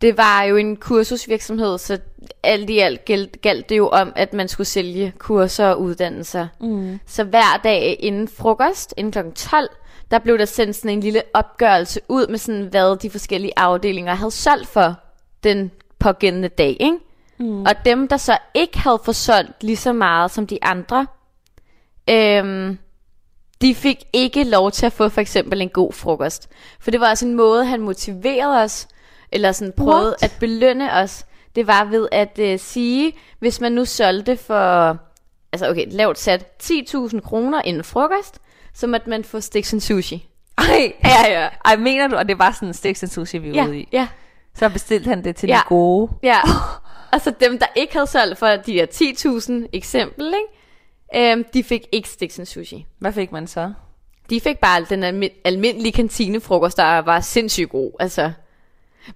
[0.00, 1.98] det var jo en kursusvirksomhed, så
[2.42, 6.48] alt i alt galt, galt det jo om, at man skulle sælge kurser og uddannelser.
[6.60, 7.00] Mm.
[7.06, 9.18] Så hver dag inden frokost, inden kl.
[9.34, 9.68] 12,
[10.10, 14.14] der blev der sendt sådan en lille opgørelse ud med sådan, hvad de forskellige afdelinger
[14.14, 14.94] havde solgt for
[15.44, 16.98] den pågældende dag, ikke?
[17.38, 17.62] Mm.
[17.62, 21.06] Og dem, der så ikke havde forsolgt lige så meget som de andre,
[22.10, 22.78] øhm,
[23.60, 26.48] de fik ikke lov til at få for eksempel en god frokost.
[26.80, 28.88] For det var også en måde, han motiverede os,
[29.32, 30.22] eller sådan prøvede What?
[30.22, 31.26] at belønne os.
[31.56, 34.96] Det var ved at øh, sige, hvis man nu solgte for,
[35.52, 38.38] altså okay, lavt sat, 10.000 kroner inden frokost,
[38.74, 40.28] så måtte man få sticks and sushi.
[40.58, 41.48] Ej, Ja, ja.
[41.64, 43.78] ej, mener du, at det var sådan en sticks and sushi, vi var Ja, ude
[43.78, 43.88] i?
[43.92, 44.08] ja,
[44.54, 45.54] Så bestilte han det til Ja.
[45.54, 46.12] de gode.
[46.22, 46.38] ja.
[47.16, 48.86] Og så dem, der ikke havde solgt for de der
[49.62, 51.32] 10.000 eksempel, ikke?
[51.32, 52.86] Øhm, de fik ikke sticks and sushi.
[52.98, 53.72] Hvad fik man så?
[54.30, 57.92] De fik bare den almi- almindelige kantinefrokost, der var sindssygt god.
[58.00, 58.32] Altså.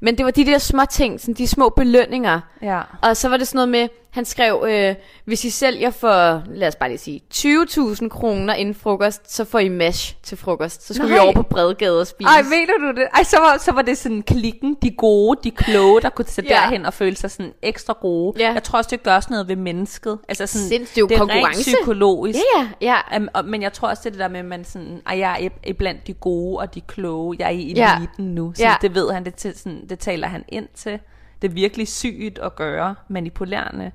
[0.00, 2.40] Men det var de der små ting, sådan de små belønninger.
[2.62, 2.80] Ja.
[3.02, 4.94] Og så var det sådan noget med, han skrev, øh,
[5.24, 9.58] hvis I sælger for, lad os bare lige sige, 20.000 kroner inden frokost, så får
[9.58, 10.86] I mash til frokost.
[10.86, 11.18] Så skulle Nej.
[11.18, 12.28] vi over på Bredgade og spise.
[12.30, 13.08] Ej, mener du det?
[13.14, 16.50] Ej, så var, så var det sådan klikken, de gode, de kloge, der kunne sætte
[16.50, 16.56] Ja.
[16.56, 16.60] ja.
[16.62, 18.42] derhen og føle sig sådan ekstra gode.
[18.44, 18.52] Ja.
[18.52, 20.18] Jeg tror også, det gør også noget ved mennesket.
[20.28, 21.58] Altså sådan, Sindssygt, det er jo det er konkurrence.
[21.70, 22.38] rent psykologisk.
[22.56, 23.16] Ja, ja, ja.
[23.18, 25.18] Um, og, men jeg tror også, det er det der med, at man sådan, at
[25.18, 27.36] jeg er i- iblandt de gode og de kloge.
[27.38, 27.96] Jeg er i Ja.
[27.96, 28.52] eliten nu.
[28.56, 28.74] Så Ja.
[28.82, 30.98] det ved han, det, til, sådan, det taler han ind til.
[31.42, 33.90] Det er virkelig sygt at gøre, manipulerende.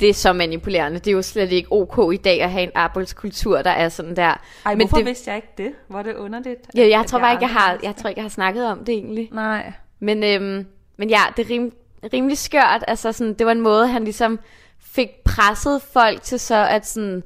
[0.00, 0.98] Det er så manipulerende.
[0.98, 4.16] Det er jo slet ikke ok i dag at have en arbejdskultur, der er sådan
[4.16, 4.22] der.
[4.66, 5.72] Ej, Men hvorfor det, vidste jeg ikke det?
[5.88, 6.60] Var det underligt?
[6.76, 8.94] ja, jeg tror bare ikke, jeg har, jeg tror ikke, jeg har snakket om det
[8.94, 9.28] egentlig.
[9.32, 9.72] Nej.
[10.00, 10.66] Men, øhm,
[10.96, 11.72] men ja, det er rim,
[12.12, 12.84] rimelig skørt.
[12.88, 14.40] Altså sådan, det var en måde, han ligesom
[14.80, 17.22] fik presset folk til så at sådan,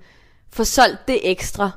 [0.52, 1.70] få solgt det ekstra.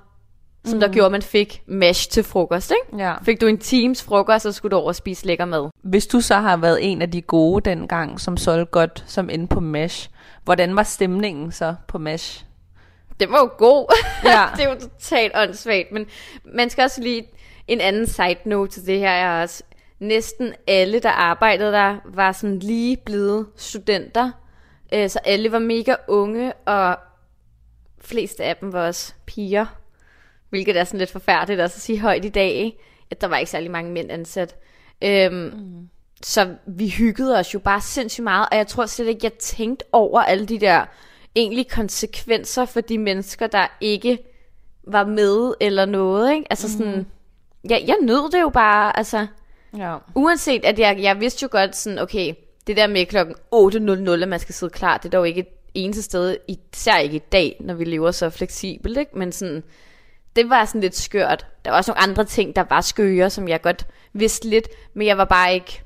[0.65, 0.79] Som mm.
[0.79, 3.03] der gjorde, at man fik mash til frokost, ikke?
[3.03, 3.15] Ja.
[3.23, 5.69] Fik du en times frokost, så skulle du over og spise lækker mad.
[5.83, 9.47] Hvis du så har været en af de gode dengang, som solgte godt, som inde
[9.47, 10.09] på Mesh,
[10.43, 12.45] hvordan var stemningen så på Mesh?
[13.19, 13.93] Det var jo god.
[14.29, 14.45] Ja.
[14.57, 15.91] det er jo totalt åndssvagt.
[15.91, 16.05] Men
[16.53, 17.27] man skal også lige
[17.67, 19.09] en anden side note til det her.
[19.09, 19.63] Er også,
[19.99, 24.31] næsten alle, der arbejdede der, var sådan lige blevet studenter.
[24.93, 26.97] Øh, Så alle var mega unge, og
[28.01, 29.65] fleste af dem var også piger.
[30.49, 32.77] Hvilket er sådan lidt forfærdeligt også at sige højt i dag, ikke?
[33.11, 34.55] At der var ikke særlig mange mænd ansat.
[35.03, 35.89] Øhm, mm.
[36.23, 39.85] Så vi hyggede os jo bare sindssygt meget, og jeg tror slet ikke, jeg tænkte
[39.91, 40.85] over alle de der
[41.35, 44.17] egentlige konsekvenser for de mennesker, der ikke
[44.87, 46.45] var med eller noget, ikke?
[46.49, 47.05] Altså sådan,
[47.69, 49.27] ja, jeg nød det jo bare, altså,
[49.77, 49.97] Ja.
[50.15, 52.33] uanset at jeg, jeg vidste jo godt sådan, okay,
[52.67, 55.47] det der med klokken 8.00, at man skal sidde klar, det er dog ikke et
[55.73, 59.17] eneste sted, især ikke i dag, når vi lever så fleksibelt, ikke?
[59.17, 59.63] Men sådan,
[60.35, 61.47] det var sådan lidt skørt.
[61.65, 65.07] Der var også nogle andre ting, der var skøre, som jeg godt vidste lidt, men
[65.07, 65.83] jeg var bare ikke,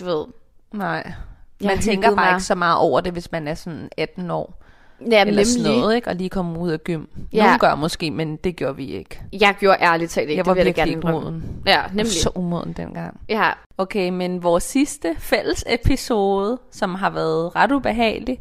[0.00, 0.24] du ved,
[0.72, 1.12] Nej.
[1.60, 2.36] Jeg Man tænker hyggede bare mig.
[2.36, 4.62] ikke så meget over det, hvis man er sådan 18 år.
[5.10, 5.80] ja, Eller sådan nemlig.
[5.80, 6.08] noget, ikke?
[6.08, 7.04] Og lige komme ud af gym.
[7.32, 7.42] Ja.
[7.44, 9.20] Nogle gør måske, men det gjorde vi ikke.
[9.32, 11.18] Jeg gjorde ærligt talt ikke, Jeg det var jeg da virkelig gerne indrømme.
[11.28, 11.62] umoden.
[11.66, 12.12] Ja, Jeg nemlig.
[12.12, 13.20] så umoden dengang.
[13.28, 18.40] Ja, Okay, men vores sidste fælles episode, som har været ret ubehagelig,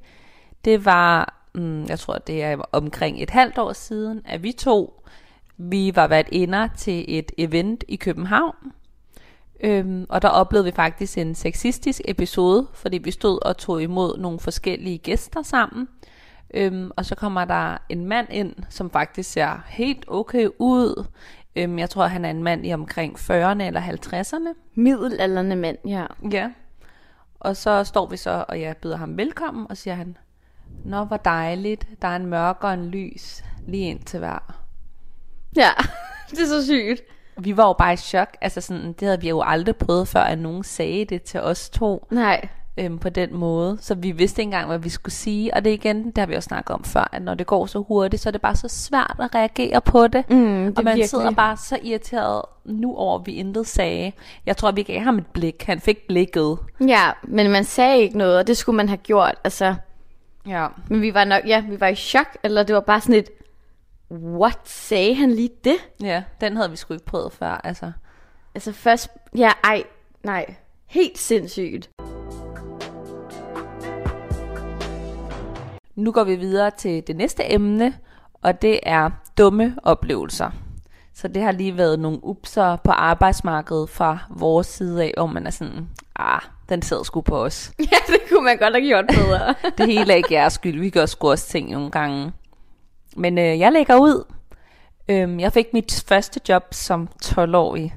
[0.65, 4.98] det var, mm, jeg tror det er omkring et halvt år siden, at vi to,
[5.59, 8.55] vi var været inder til et event i København.
[9.63, 14.17] Øhm, og der oplevede vi faktisk en sexistisk episode, fordi vi stod og tog imod
[14.17, 15.87] nogle forskellige gæster sammen.
[16.53, 21.05] Øhm, og så kommer der en mand ind, som faktisk ser helt okay ud.
[21.55, 24.71] Øhm, jeg tror, han er en mand i omkring 40'erne eller 50'erne.
[24.75, 26.05] middelalderne mand, ja.
[26.31, 26.51] Ja.
[27.39, 30.17] Og så står vi så, og jeg byder ham velkommen, og siger han,
[30.85, 34.68] Nå, hvor dejligt, der er en mørk og en lys lige ind til hver.
[35.55, 35.69] Ja,
[36.31, 37.01] det er så sygt.
[37.41, 40.19] Vi var jo bare i chok, altså sådan, det havde vi jo aldrig prøvet før,
[40.21, 43.77] at nogen sagde det til os to Nej, øhm, på den måde.
[43.81, 46.33] Så vi vidste ikke engang, hvad vi skulle sige, og det igen, det har vi
[46.33, 48.67] jo snakket om før, at når det går så hurtigt, så er det bare så
[48.67, 50.29] svært at reagere på det.
[50.29, 51.09] Mm, det og man virkelig.
[51.09, 54.11] sidder bare så irriteret nu over, at vi intet sagde.
[54.45, 55.63] Jeg tror, vi gav ham et blik.
[55.63, 56.57] Han fik blikket.
[56.87, 59.35] ja, men man sagde ikke noget, og det skulle man have gjort.
[59.43, 59.75] Altså,
[60.47, 60.67] Ja.
[60.87, 63.29] Men vi var nok, ja, vi var i chok, eller det var bare sådan et,
[64.11, 65.75] what, sagde han lige det?
[66.01, 67.91] Ja, den havde vi sgu ikke prøvet før, altså.
[68.55, 69.83] Altså først, ja, ej,
[70.23, 71.89] nej, helt sindssygt.
[75.95, 77.93] Nu går vi videre til det næste emne,
[78.41, 80.51] og det er dumme oplevelser.
[81.13, 85.47] Så det har lige været nogle upser på arbejdsmarkedet fra vores side af, hvor man
[85.47, 87.71] er sådan, ah, den sidder sgu på os.
[87.91, 89.55] Ja, det kunne man godt have gjort bedre.
[89.77, 92.31] Det hele er ikke jeres skyld, vi gør sgu også ting nogle gange.
[93.15, 94.23] Men øh, jeg lægger ud.
[95.09, 97.95] Øhm, jeg fik mit første job som 12-årig.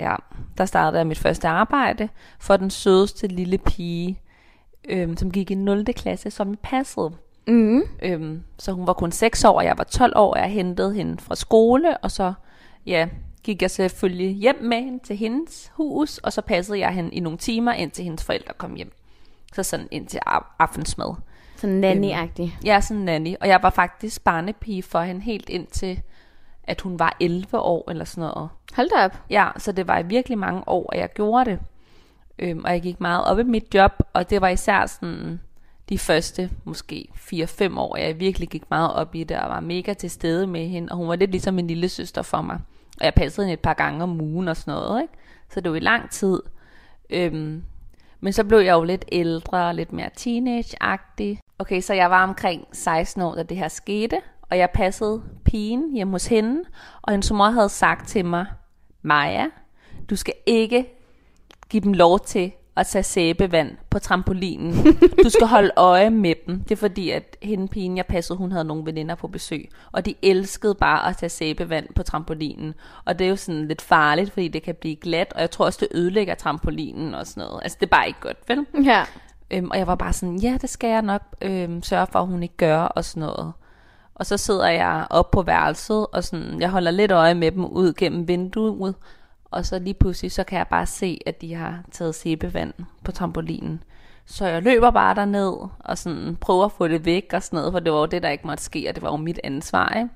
[0.00, 0.14] Ja,
[0.58, 2.08] der startede jeg mit første arbejde
[2.40, 4.20] for den sødeste lille pige,
[4.88, 5.84] øhm, som gik i 0.
[5.84, 7.10] klasse, som jeg passede.
[7.46, 7.82] mm.
[8.02, 10.94] Øhm, så hun var kun 6 år, og jeg var 12 år, og jeg hentede
[10.94, 12.32] hende fra skole, og så
[12.86, 13.08] ja,
[13.44, 17.20] gik jeg selvfølgelig hjem med hende til hendes hus, og så passede jeg hende i
[17.20, 18.92] nogle timer, indtil hendes forældre kom hjem.
[19.54, 21.14] Så sådan indtil af- aftensmad.
[21.62, 22.58] Sådan nanny-agtig.
[22.64, 26.02] Jeg er sådan nanny, og jeg var faktisk barnepige for hende helt indtil,
[26.64, 28.50] at hun var 11 år eller sådan noget.
[28.74, 29.18] Hold da op.
[29.30, 31.58] Ja, så det var i virkelig mange år, at jeg gjorde det.
[32.38, 35.40] Øhm, og jeg gik meget op i mit job, og det var især sådan
[35.88, 39.94] de første måske 4-5 år, jeg virkelig gik meget op i det, og var mega
[39.94, 42.58] til stede med hende, og hun var lidt ligesom en lille søster for mig.
[43.00, 45.14] Og jeg passede hende et par gange om ugen og sådan noget, ikke?
[45.50, 46.42] Så det var i lang tid.
[47.10, 47.62] Øhm,
[48.22, 51.40] men så blev jeg jo lidt ældre og lidt mere teenage-agtig.
[51.58, 54.16] Okay, så jeg var omkring 16 år, da det her skete,
[54.50, 56.62] og jeg passede pigen hjemme hos hende,
[57.02, 58.46] og hendes mor havde sagt til mig,
[59.02, 59.46] Maja,
[60.10, 60.86] du skal ikke
[61.68, 64.72] give dem lov til at tage sæbevand på trampolinen.
[65.24, 66.60] Du skal holde øje med dem.
[66.62, 69.68] Det er fordi, at hende pigen, jeg passede, hun havde nogle veninder på besøg.
[69.92, 72.74] Og de elskede bare at tage sæbevand på trampolinen.
[73.04, 75.32] Og det er jo sådan lidt farligt, fordi det kan blive glat.
[75.32, 77.60] Og jeg tror også, det ødelægger trampolinen og sådan noget.
[77.62, 78.66] Altså, det er bare ikke godt, vel?
[78.84, 79.04] Ja.
[79.50, 82.26] Øhm, og jeg var bare sådan, ja, det skal jeg nok øhm, sørge for, at
[82.26, 83.52] hun ikke gør og sådan noget.
[84.14, 87.64] Og så sidder jeg op på værelset, og sådan, jeg holder lidt øje med dem
[87.64, 88.94] ud gennem vinduet.
[89.52, 93.12] Og så lige pludselig, så kan jeg bare se, at de har taget sæbevand på
[93.12, 93.82] trampolinen.
[94.26, 97.72] Så jeg løber bare derned og sådan prøver at få det væk og sådan noget,
[97.72, 99.94] for det var jo det, der ikke måtte ske, og det var jo mit ansvar,
[99.96, 100.08] ikke?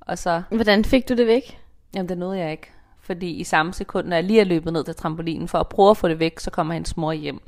[0.00, 1.58] Og så, Hvordan fik du det væk?
[1.94, 2.70] jamen det nåede jeg ikke.
[3.00, 5.90] Fordi i samme sekund, når jeg lige er løbet ned til trampolinen for at prøve
[5.90, 7.40] at få det væk, så kommer hendes mor hjem.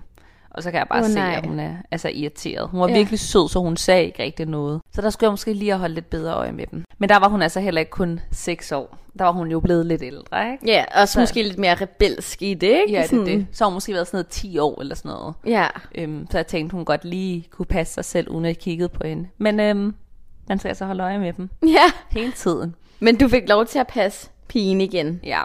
[0.55, 1.35] Og så kan jeg bare oh, se, nej.
[1.43, 2.69] at hun er altså, irriteret.
[2.69, 2.95] Hun var Ja.
[2.97, 4.81] virkelig sød, så hun sagde ikke rigtig noget.
[4.93, 6.85] Så der skulle jeg måske lige have holdt lidt bedre øje med dem.
[6.99, 8.99] Men der var hun altså heller ikke kun 6 år.
[9.19, 10.67] Der var hun jo blevet lidt ældre, ikke?
[10.67, 12.93] Ja, og så måske lidt mere rebelsk i det, ikke?
[12.93, 13.47] Ja, det er det.
[13.53, 15.35] Så har hun måske været sådan noget 10 år eller sådan noget.
[15.47, 15.67] Ja.
[15.95, 18.89] Øhm, så jeg tænkte, hun godt lige kunne passe sig selv, uden at jeg kiggede
[18.89, 19.29] på hende.
[19.39, 19.95] Men øhm,
[20.49, 21.93] man skal altså holde øje med dem Ja.
[22.11, 22.75] hele tiden.
[23.01, 25.21] Men du fik lov til at passe pigen igen.
[25.25, 25.41] Ja,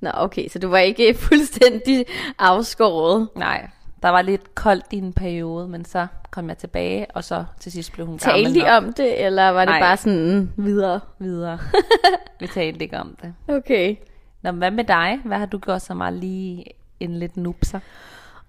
[0.00, 2.04] Nå, okay, så du var ikke fuldstændig
[2.38, 3.28] afskåret.
[3.36, 3.68] nej.
[4.02, 7.72] Der var lidt koldt i en periode, men så kom jeg tilbage, og så til
[7.72, 9.80] sidst blev hun gammel Talte de om det, eller var det Nej.
[9.80, 11.00] bare sådan videre?
[11.18, 11.58] videre.
[12.40, 13.34] Vi talte ikke om det.
[13.48, 13.96] Okay.
[14.42, 15.20] Nå, hvad med dig?
[15.24, 16.64] Hvad har du gjort så meget lige
[17.00, 17.80] en lidt nupser?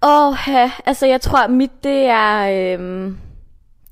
[0.02, 3.18] Åh, ja, altså jeg tror, mit det er øhm,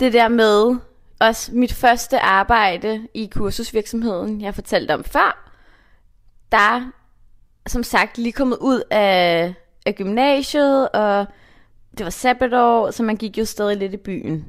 [0.01, 0.77] det der med
[1.21, 5.53] også mit første arbejde i kursusvirksomheden, jeg fortalte om før.
[6.53, 6.91] Der
[7.67, 9.55] som sagt lige kommet ud af,
[9.87, 11.27] af gymnasiet, og
[11.99, 14.45] det var sabbatår, så man gik jo stadig lidt i byen.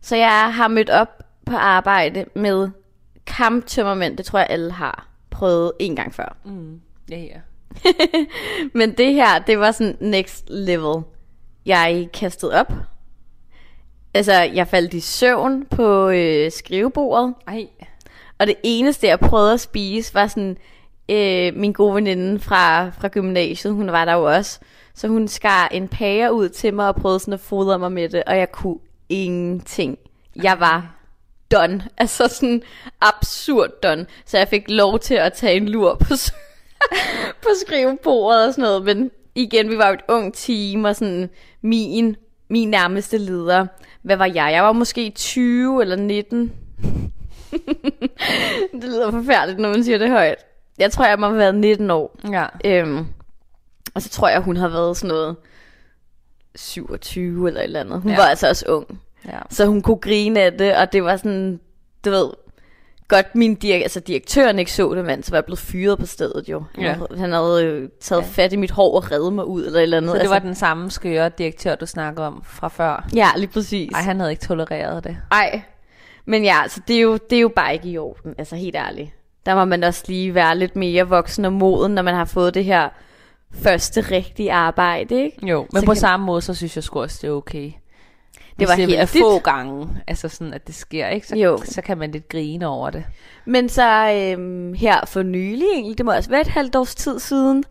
[0.00, 2.68] Så jeg har mødt op på arbejde med
[3.26, 6.36] kamptømmermænd, det tror jeg alle har prøvet en gang før.
[6.44, 6.80] Mm.
[7.10, 7.40] Ja, ja.
[8.78, 11.02] Men det her, det var sådan next level.
[11.66, 12.72] Jeg kastede op.
[14.14, 17.34] Altså, jeg faldt i søvn på øh, skrivebordet.
[17.48, 17.66] Ej,
[18.38, 20.56] Og det eneste, jeg prøvede at spise, var sådan
[21.08, 23.74] øh, min gode veninde fra, fra gymnasiet.
[23.74, 24.60] Hun var der jo også.
[24.96, 28.08] Så hun skar en pære ud til mig og prøvede sådan at fodre mig med
[28.08, 28.22] det.
[28.26, 28.78] Og jeg kunne
[29.08, 29.98] ingenting.
[30.42, 30.96] Jeg var
[31.52, 31.84] done.
[31.98, 32.62] Altså sådan
[33.00, 34.06] absurd done.
[34.24, 36.14] Så jeg fik lov til at tage en lur på,
[37.42, 38.84] på skrivebordet og sådan noget.
[38.84, 41.30] Men igen, vi var jo et ung team, og sådan
[41.62, 42.16] min,
[42.48, 43.66] min nærmeste leder.
[44.02, 44.52] Hvad var jeg?
[44.52, 46.52] Jeg var måske 20 eller 19.
[48.72, 50.44] det lyder forfærdeligt, når man siger det højt.
[50.78, 52.18] Jeg tror, jeg må have været 19 år.
[52.30, 52.46] ja.
[52.64, 53.06] Øhm,
[53.96, 55.36] og så tror jeg, hun har været sådan noget
[56.56, 58.00] 27 eller et eller andet.
[58.00, 58.16] Hun ja.
[58.16, 59.00] Var altså også ung.
[59.26, 59.38] ja.
[59.50, 61.60] Så hun kunne grine af det, og det var sådan,
[62.04, 62.30] du ved,
[63.08, 66.06] godt min direk, altså direktøren ikke så det, mand, så var jeg blevet fyret på
[66.06, 66.62] stedet jo.
[66.74, 66.92] Han, Ja.
[66.92, 68.26] havde, han havde taget ja.
[68.26, 70.10] fat i mit hår og reddet mig ud, eller et eller andet.
[70.10, 73.08] Så det altså, var den samme skøre direktør, du snakker om fra før.
[73.14, 73.90] Ja, lige præcis.
[73.94, 75.16] Ej, han havde ikke tolereret det.
[75.32, 75.62] Ej.
[76.24, 78.76] Men ja, altså, det, er jo, det er jo bare ikke i orden, altså helt
[78.76, 79.10] ærligt.
[79.46, 82.54] Der må man også lige være lidt mere voksen og moden, når man har fået
[82.54, 82.88] det her
[83.62, 85.46] første rigtige arbejde, ikke?
[85.46, 87.70] Jo, men Så på kan- samme måde, så synes jeg sgu også, det er okay.
[88.58, 89.08] Det var heldigt.
[89.08, 91.26] få gange, altså sådan, at det sker, ikke?
[91.26, 91.58] Så, Jo.
[91.64, 93.04] så kan man lidt grine over det.
[93.46, 97.18] Men så øhm, her for nylig egentlig, det må også være et halvt års tid
[97.18, 97.64] siden.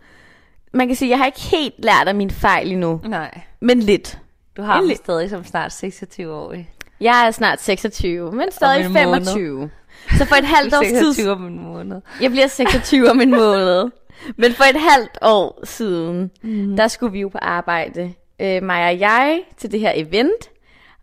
[0.73, 3.41] Man kan sige, jeg har ikke helt lært af min fejl endnu, Nej.
[3.61, 4.19] men lidt.
[4.57, 4.97] Du har Endelig.
[4.97, 6.53] stadig som snart 26 år.
[7.01, 9.03] Jeg er snart 26, men stadig en måned.
[9.25, 9.69] 25.
[10.17, 12.01] Så for et halvt års tid 26 om en måned.
[12.21, 13.91] Jeg bliver 26 om en måned.
[14.37, 16.75] Men for et halvt år siden, mm.
[16.75, 20.49] der skulle vi jo på arbejde, øh, mig og jeg, til det her event.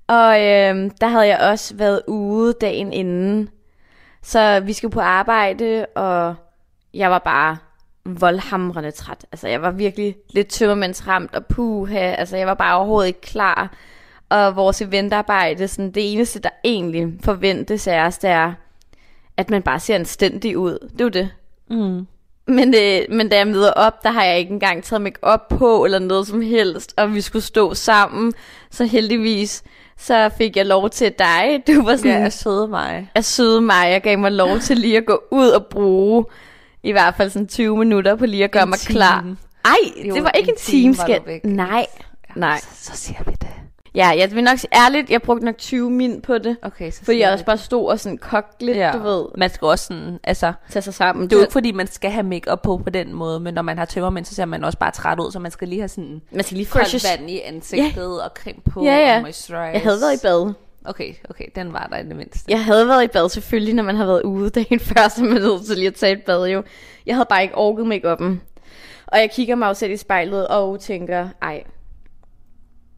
[0.07, 3.49] Og øh, der havde jeg også været ude dagen inden.
[4.23, 6.35] Så vi skulle på arbejde, og
[6.95, 7.57] jeg var bare
[8.05, 9.27] voldhamrende træt.
[9.33, 11.99] Altså, jeg var virkelig lidt tømmermandsramt og puha.
[11.99, 13.77] Altså, jeg var bare overhovedet ikke klar.
[14.29, 18.53] Og vores eventarbejde, sådan det eneste, der egentlig forventes af os, det er,
[19.37, 20.79] at man bare ser anstændig ud.
[20.93, 21.31] Det er jo det.
[21.71, 22.07] Mm.
[22.47, 25.49] Men, øh, men da jeg møder op, der har jeg ikke engang taget mig op
[25.49, 28.33] på, eller noget som helst, og vi skulle stå sammen.
[28.71, 29.63] Så heldigvis,
[29.99, 31.45] så fik jeg lov til dig.
[31.67, 32.23] Du var sådan, Ja, ja.
[32.23, 33.11] jeg søde mig.
[33.15, 33.91] at søde mig.
[33.91, 36.25] Jeg gav mig lov til lige at gå ud og bruge
[36.83, 38.95] i hvert fald sådan 20 minutter på lige at gøre En mig time.
[38.97, 39.25] klar.
[39.65, 41.45] Ej, Jo, det var ikke en en time, time væk.
[41.45, 41.87] Nej,
[42.37, 42.61] nej.
[42.61, 43.49] Så, så siger vi det.
[43.95, 46.57] Ja, jeg vil nok sige ærligt, jeg brugte nok 20 min på det.
[46.63, 48.93] Okay, så Fordi jeg også bare stod og sådan kogte lidt, Ja.
[48.95, 51.25] du ved, Man skal også sådan, altså, tage sig sammen.
[51.25, 53.63] det er jo ikke fordi, man skal have makeup på på den måde, men når
[53.63, 55.89] man har tømmermænd, så ser man også bare træt ud, så man skal lige have
[55.89, 57.07] sådan Man skal lige freshes.
[57.19, 59.17] vand i ansigtet og creme på Ja, ja.
[59.17, 59.61] og moisturize.
[59.73, 60.53] Jeg havde været i bad.
[60.85, 62.45] Okay, okay, den var der i det mindste.
[62.49, 65.33] Jeg havde været i bad selvfølgelig, når man har været ude dagen før, så man
[65.43, 66.63] nødt til lige at tage et bad jo.
[67.07, 68.39] Jeg havde bare ikke orket make up'en.
[69.07, 71.63] Og jeg kigger mig selv i spejlet og tænker, ej,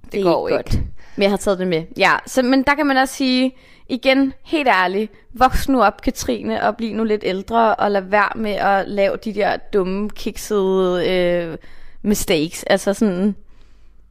[0.05, 0.79] det, Det går ikke godt.
[1.17, 1.83] Men jeg har taget det med.
[1.99, 3.53] Ja, så, men der kan man også sige,
[3.89, 8.31] igen, helt ærligt, voks nu op, Katrine, og bliv nu lidt ældre, og lad være
[8.37, 11.57] med at lave de der dumme, kiksede øh,
[12.03, 12.63] mistakes.
[12.63, 13.37] Altså sådan,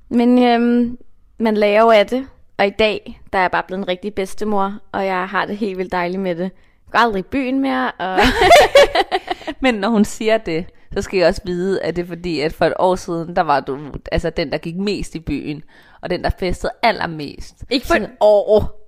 [0.10, 0.98] men øhm,
[1.38, 2.28] man lærer jo af det,
[2.58, 5.58] og i dag, der er jeg bare blevet en rigtig bedstemor, og jeg har det
[5.58, 6.52] helt vildt dejligt med det.
[6.92, 8.20] Går aldrig i byen mere, og
[9.62, 12.54] Men når hun siger det, så skal jeg også vide, at det er fordi, at
[12.54, 13.80] for et år siden, der var du
[14.12, 15.64] altså den, der gik mest i byen,
[16.02, 17.64] og den, der festede allermest.
[17.70, 18.80] ikke for et år.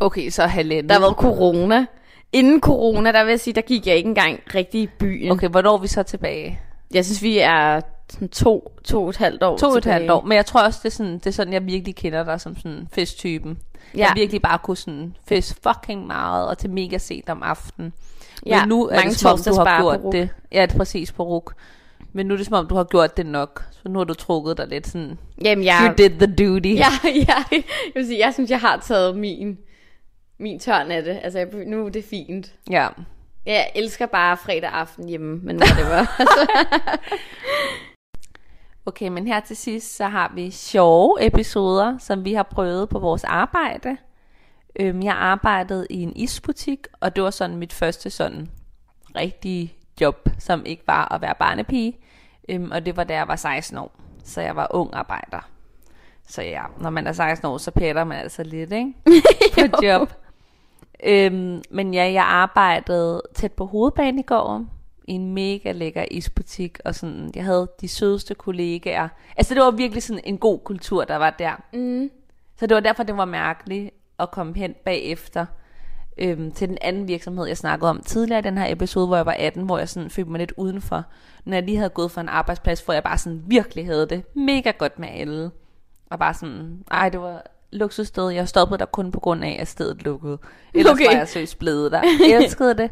[0.00, 0.88] Okay, så halvandet.
[0.90, 1.86] Der været corona.
[2.32, 5.30] Inden corona, der vil jeg sige, der gik jeg ikke engang rigtig i byen.
[5.32, 6.60] Okay, hvornår er vi så tilbage?
[6.94, 7.80] Jeg synes, vi er
[8.10, 10.20] sådan to, to og et halvt år To og et halvt år.
[10.20, 12.56] Men jeg tror også, det er, sådan, det er sådan, jeg virkelig kender dig som
[12.56, 13.58] sådan festtypen.
[13.94, 13.98] Ja.
[13.98, 17.92] Jeg virkelig bare kunne sådan fest fucking meget, og til mega sent om aftenen.
[18.42, 20.12] Men Ja, nu er mange det som om, du har på gjort RUC.
[20.12, 20.28] det.
[20.52, 21.54] Ja, det er præcis på RUK.
[22.12, 23.64] Men nu er det som om, du har gjort det nok.
[23.70, 26.74] Så nu har du trukket dig lidt sådan, Jamen, jeg, you did the duty.
[26.74, 26.86] ja,
[27.28, 27.62] ja, jeg,
[27.94, 29.58] vil sige, jeg synes, jeg har taget min,
[30.38, 31.20] min tørn af det.
[31.22, 32.52] Altså, jeg, nu er det fint.
[32.70, 32.88] ja.
[33.46, 36.20] Jeg elsker bare fredag aften hjemme, men det var.
[38.86, 42.98] Okay, men her til sidst, så har vi sjove episoder, som vi har prøvet på
[42.98, 43.96] vores arbejde.
[44.80, 48.48] Øhm, jeg arbejdede i en isbutik, og det var sådan mit første sådan
[49.16, 51.98] rigtige job, som ikke var at være barnepige.
[52.48, 55.48] Øhm, og det var da jeg var 16 år, så jeg var ung arbejder.
[56.28, 58.94] Så ja, når man er 16 år, så pætter man altså lidt, ikke?
[59.54, 60.12] På job.
[61.04, 64.70] Øhm, men ja, jeg arbejdede tæt på hovedbanegården
[65.08, 69.08] i en mega lækker isbutik, og sådan, jeg havde de sødeste kollegaer.
[69.36, 71.52] Altså, det var virkelig sådan en god kultur, der var der.
[71.72, 72.10] mm.
[72.58, 75.46] Så det var derfor, det var mærkeligt at komme hen bagefter
[76.18, 79.26] øhm, til den anden virksomhed, jeg snakkede om tidligere i den her episode, hvor jeg
[79.26, 81.04] var 18, hvor jeg sådan følte mig lidt udenfor.
[81.44, 84.34] Når jeg lige havde gået fra en arbejdsplads, hvor jeg bare sådan virkelig havde det
[84.36, 85.50] mega godt med alle.
[86.10, 87.42] Og bare sådan, ej, det var
[87.72, 88.28] luksussted.
[88.28, 90.38] Jeg stoppede der kun på grund af, at stedet lukkede.
[90.74, 91.06] Ellers Okay.
[91.06, 92.02] var jeg søs blevet der.
[92.28, 92.90] Jeg elskede det.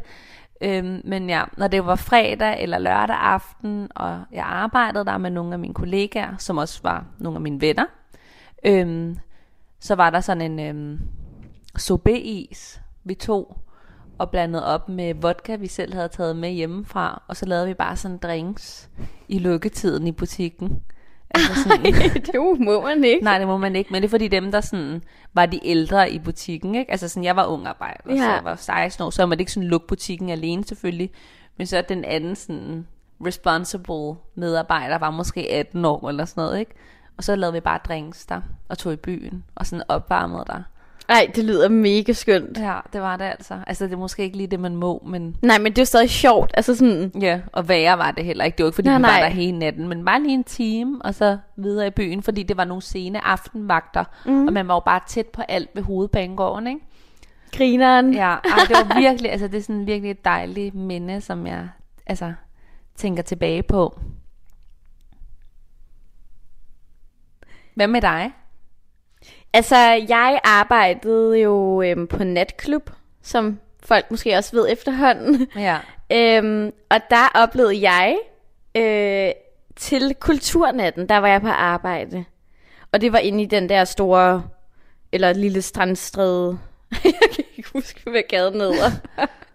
[0.61, 5.29] Øhm, men ja, når det var fredag eller lørdag aften, og jeg arbejdede der med
[5.31, 7.85] nogle af mine kollegaer, som også var nogle af mine venner,
[8.65, 9.17] øhm,
[9.85, 10.99] så var der sådan en øhm,
[11.77, 13.57] sorbet-is, vi tog
[14.17, 17.73] og blandede op med vodka, vi selv havde taget med hjemmefra, og så lavede vi
[17.73, 18.89] bare sådan drinks
[19.27, 20.83] i lukketiden i butikken.
[21.29, 21.93] Altså sådan,
[22.31, 23.23] det må man ikke.
[23.23, 26.11] Nej, det må man ikke, men det er fordi dem, der sådan, var de ældre
[26.11, 26.91] i butikken, ikke?
[26.91, 28.17] Altså sådan, jeg var ung arbejder, ja.
[28.17, 31.09] så jeg var 16 år, så man ikke sådan lukke butikken alene selvfølgelig,
[31.57, 32.87] men så den anden sådan
[33.25, 36.75] responsible medarbejder var måske 18 år eller sådan noget, ikke?
[37.17, 40.63] Og så lavede vi bare drinks der, og tog i byen, og sådan opvarmede der.
[41.09, 42.57] Ej, det lyder mega skønt.
[42.57, 43.59] Ja, det var det altså.
[43.67, 45.85] Altså, det er måske ikke lige det, man må, men Nej, men det er jo
[45.85, 46.51] stadig sjovt.
[46.53, 48.57] Altså sådan, ja, og værre var det heller ikke.
[48.57, 49.19] Det var ikke, fordi Nej, vi var nej.
[49.19, 52.57] der hele natten, men bare lige en time, og så videre i byen, fordi det
[52.57, 54.47] var nogle sene aftenvagter, mm.
[54.47, 56.79] og man var jo bare tæt på alt ved hovedbanegården, ikke?
[57.57, 58.13] grineren.
[58.13, 61.69] Ja, ej, det var virkelig, altså det er sådan virkelig et dejligt minde, som jeg
[62.05, 62.33] altså
[62.95, 63.99] tænker tilbage på.
[67.75, 68.31] Hvad med dig?
[69.53, 69.75] Altså,
[70.09, 72.89] jeg arbejdede jo øhm, på natklub,
[73.21, 75.47] som folk måske også ved efterhånden.
[75.55, 75.77] Ja.
[76.37, 78.17] øhm, og der oplevede jeg
[78.75, 79.31] øh,
[79.75, 82.25] til kulturnatten, der var jeg på arbejde.
[82.91, 84.43] Og det var inde i den der store,
[85.11, 86.59] eller lille strandstræde.
[87.03, 88.91] jeg kan ikke huske, hvad gaden hedder.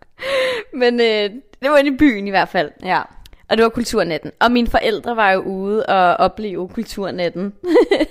[0.80, 1.30] Men øh,
[1.62, 2.70] det var inde i byen i hvert fald.
[2.84, 3.02] Ja.
[3.50, 4.32] Og det var kulturnetten.
[4.40, 7.52] Og mine forældre var jo ude og opleve kulturnetten.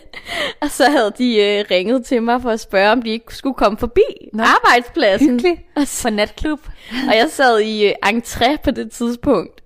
[0.62, 3.56] og så havde de øh, ringet til mig for at spørge, om de ikke skulle
[3.56, 5.30] komme forbi Nå, arbejdspladsen.
[5.30, 5.62] Hyggeligt.
[5.76, 6.60] Og, så, På natklub.
[7.10, 9.62] og jeg sad i øh, entré på det tidspunkt.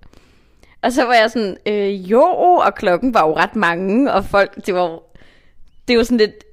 [0.82, 2.22] Og så var jeg sådan, øh, jo,
[2.66, 4.98] og klokken var jo ret mange, og folk, det var
[5.88, 6.44] det var sådan lidt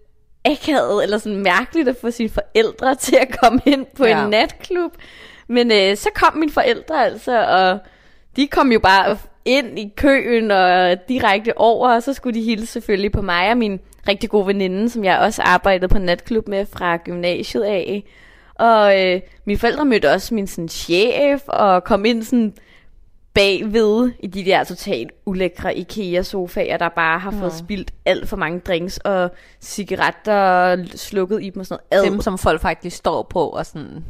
[0.45, 4.05] akavet, eller sådan mærkeligt at få sine forældre til at komme ind på.
[4.05, 4.23] Ja.
[4.23, 4.91] en natklub.
[5.47, 7.79] Men øh, så kom mine forældre altså, og
[8.35, 12.65] de kom jo bare ind i køen og direkte over, og så skulle de hilse
[12.65, 16.65] selvfølgelig på mig og min rigtig gode veninde, som jeg også arbejdede på natklub med
[16.65, 18.03] fra gymnasiet af.
[18.55, 22.53] Og øh, mine forældre mødte også min sådan, chef og kom ind sådan
[23.33, 28.59] bagved i de der totalt ulækre IKEA-sofaer, der bare har fået spildt alt for mange
[28.59, 32.05] drinks og cigaretter slukket i dem og sådan noget.
[32.05, 32.11] Ad.
[32.11, 34.05] Dem, som folk faktisk står på og sådan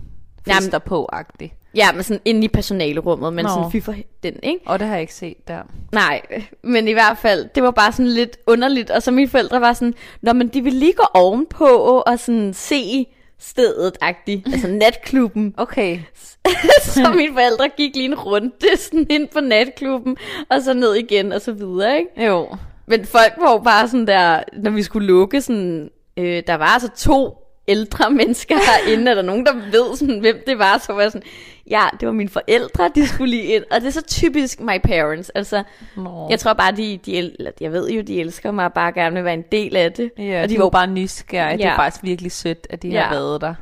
[0.47, 3.49] Jamen- fester på agtigt Ja, men sådan inde i personalerummet, men Nå.
[3.49, 4.59] sådan fy for den, ikke?
[4.65, 5.61] Og det har jeg ikke set der.
[5.91, 6.21] Nej,
[6.63, 9.73] men i hvert fald, det var bare sådan lidt underligt, og så mine forældre var
[9.73, 11.65] sådan, Nå, men de vil lige gå ovenpå
[12.05, 13.07] og sådan se
[13.39, 15.53] stedet, agtigt, altså natklubben.
[15.57, 15.99] Okay.
[16.81, 20.17] så mine forældre gik lige en runde sådan ind på natklubben,
[20.49, 22.25] og så ned igen, og så videre, ikke?
[22.25, 22.47] Jo.
[22.85, 26.65] Men folk var jo bare sådan der, når vi skulle lukke, sådan, øh, der var
[26.65, 27.40] altså to
[27.71, 31.11] ældre mennesker herinde, er der nogen, der ved, sådan, hvem det var, så var jeg
[31.11, 31.27] sådan,
[31.69, 34.79] ja, det var mine forældre, de skulle lige ind, og det er så typisk my
[34.83, 35.63] parents, altså,
[35.97, 36.27] Nå.
[36.29, 38.91] jeg tror bare, de, de el- eller, jeg ved jo, de elsker mig, og bare
[38.91, 41.57] gerne vil være en del af det, Ja, og de var jo bare nysgerrige.
[41.57, 41.71] Det Ja.
[41.71, 43.01] er faktisk virkelig sødt, at de Ja.
[43.01, 43.53] har været der.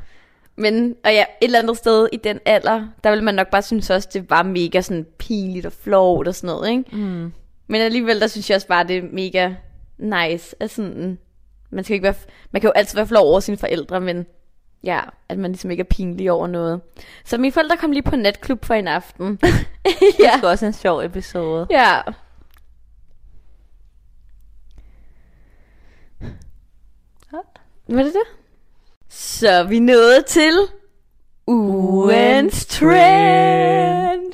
[0.56, 3.62] Men, og ja, et eller andet sted i den alder, der vil man nok bare
[3.62, 6.84] synes også, det var mega sådan pinligt og flot og sådan noget, ikke?
[6.96, 7.32] Mm.
[7.66, 9.50] Men alligevel, der synes jeg også bare, det er mega
[9.98, 10.56] nice.
[10.62, 11.18] At sådan,
[11.70, 12.14] man, skal ikke være,
[12.50, 14.26] man kan jo altid være flov over sine forældre, men
[14.84, 16.80] ja, at man ligesom ikke er pinlig over noget.
[17.24, 19.36] Så mine forældre kom lige på natklub for en aften.
[19.84, 21.66] Det ja, er også en sjov episode.
[21.70, 22.00] ja.
[27.88, 28.22] Var det det?
[29.08, 30.58] Så vi nået til
[31.46, 34.32] ugens trend.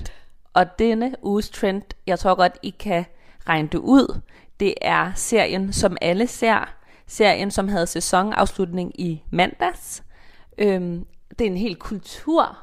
[0.55, 3.05] Og denne uges trend, jeg tror godt, I kan
[3.49, 4.21] regne det ud.
[4.61, 6.76] Det er serien, som alle ser.
[7.07, 10.03] Serien, som havde sæsonafslutning i mandags.
[10.59, 11.07] Øhm,
[11.39, 12.59] det er en hel kultur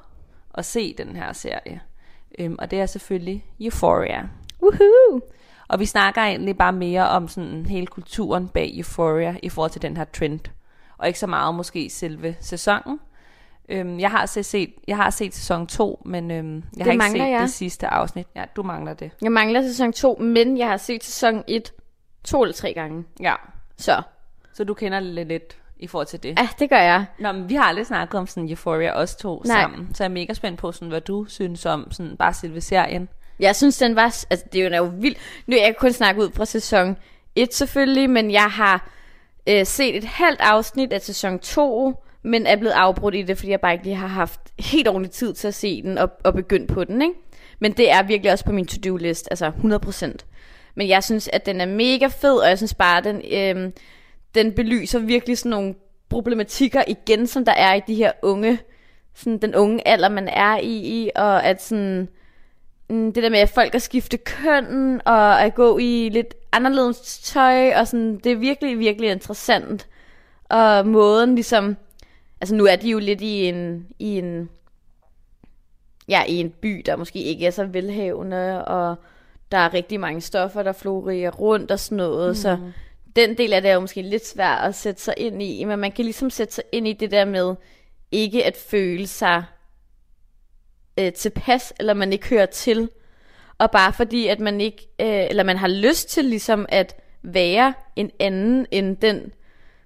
[0.54, 1.82] at se den her serie.
[2.40, 4.24] Øhm, og det er selvfølgelig Euphoria.
[4.62, 5.22] Woohoo!
[5.68, 9.82] Og vi snakker egentlig bare mere om sådan hele kulturen bag Euphoria i forhold til
[9.82, 10.40] den her trend.
[10.98, 13.00] Og ikke så meget måske selve sæsonen.
[13.70, 17.06] Øhm, jeg har set, jeg har set sæson 2, men øhm, jeg Det har ikke
[17.12, 17.42] set jeg.
[17.42, 18.28] det sidste afsnit.
[18.36, 19.12] Ja, du mangler det.
[19.22, 21.74] Jeg mangler sæson 2, men jeg har set sæson 1
[22.24, 23.04] to eller tre gange.
[23.20, 23.36] Ja.
[23.78, 24.02] Så,
[24.54, 26.40] Så du kender lidt, lidt i forhold til det.
[26.40, 27.06] ja, det gør jeg.
[27.20, 29.62] Nå, men vi har aldrig snakket om sådan Euphoria, os to Nej.
[29.62, 29.96] sammen.
[29.96, 33.10] Så jeg er mega spændt på, sådan, hvad du synes om sådan, bare selve serien.
[33.40, 34.04] Jeg synes, den var...
[34.04, 35.18] Altså, det er jo, er vildt.
[35.48, 36.98] Nu jeg kan kun snakke ud fra sæson
[37.36, 38.90] 1 selvfølgelig, men jeg har
[39.50, 43.52] øh, set et halvt afsnit af sæson 2, men er blevet afbrudt i det, fordi
[43.52, 46.34] jeg bare ikke lige har haft helt ordentlig tid til at se den og, og
[46.34, 47.14] begynde på den, ikke?
[47.60, 49.52] Men det er virkelig også på min to-do-list, altså
[50.16, 50.18] 100%.
[50.76, 53.72] Men jeg synes, at den er mega fed, og jeg synes bare, at den, øh,
[54.36, 55.76] den belyser virkelig sådan nogle
[56.10, 58.60] problematikker igen, som der er i de her unge,
[59.14, 62.10] sådan den unge alder, man er i, i og at sådan,
[62.90, 67.20] mm, det der med, at folk at skifte køn, og at gå i lidt anderledes
[67.20, 69.88] tøj, og sådan, det er virkelig, virkelig interessant.
[70.50, 71.78] Og måden ligesom,
[72.42, 74.50] altså nu er de jo lidt i en, i en,
[76.08, 78.96] ja, i en by, der måske ikke er så velhavende, og
[79.52, 82.36] der er rigtig mange stoffer, der florerer rundt og sådan noget, mm.
[82.36, 82.58] så
[83.16, 85.80] den del af det er jo måske lidt svært at sætte sig ind i, men
[85.80, 87.56] man kan ligesom sætte sig ind i det der med,
[88.12, 89.44] ikke at føle sig
[91.00, 92.90] øh, tilpas, eller man ikke hører til,
[93.58, 97.74] og bare fordi, at man ikke, øh, eller man har lyst til ligesom at være
[97.96, 99.34] en anden end den,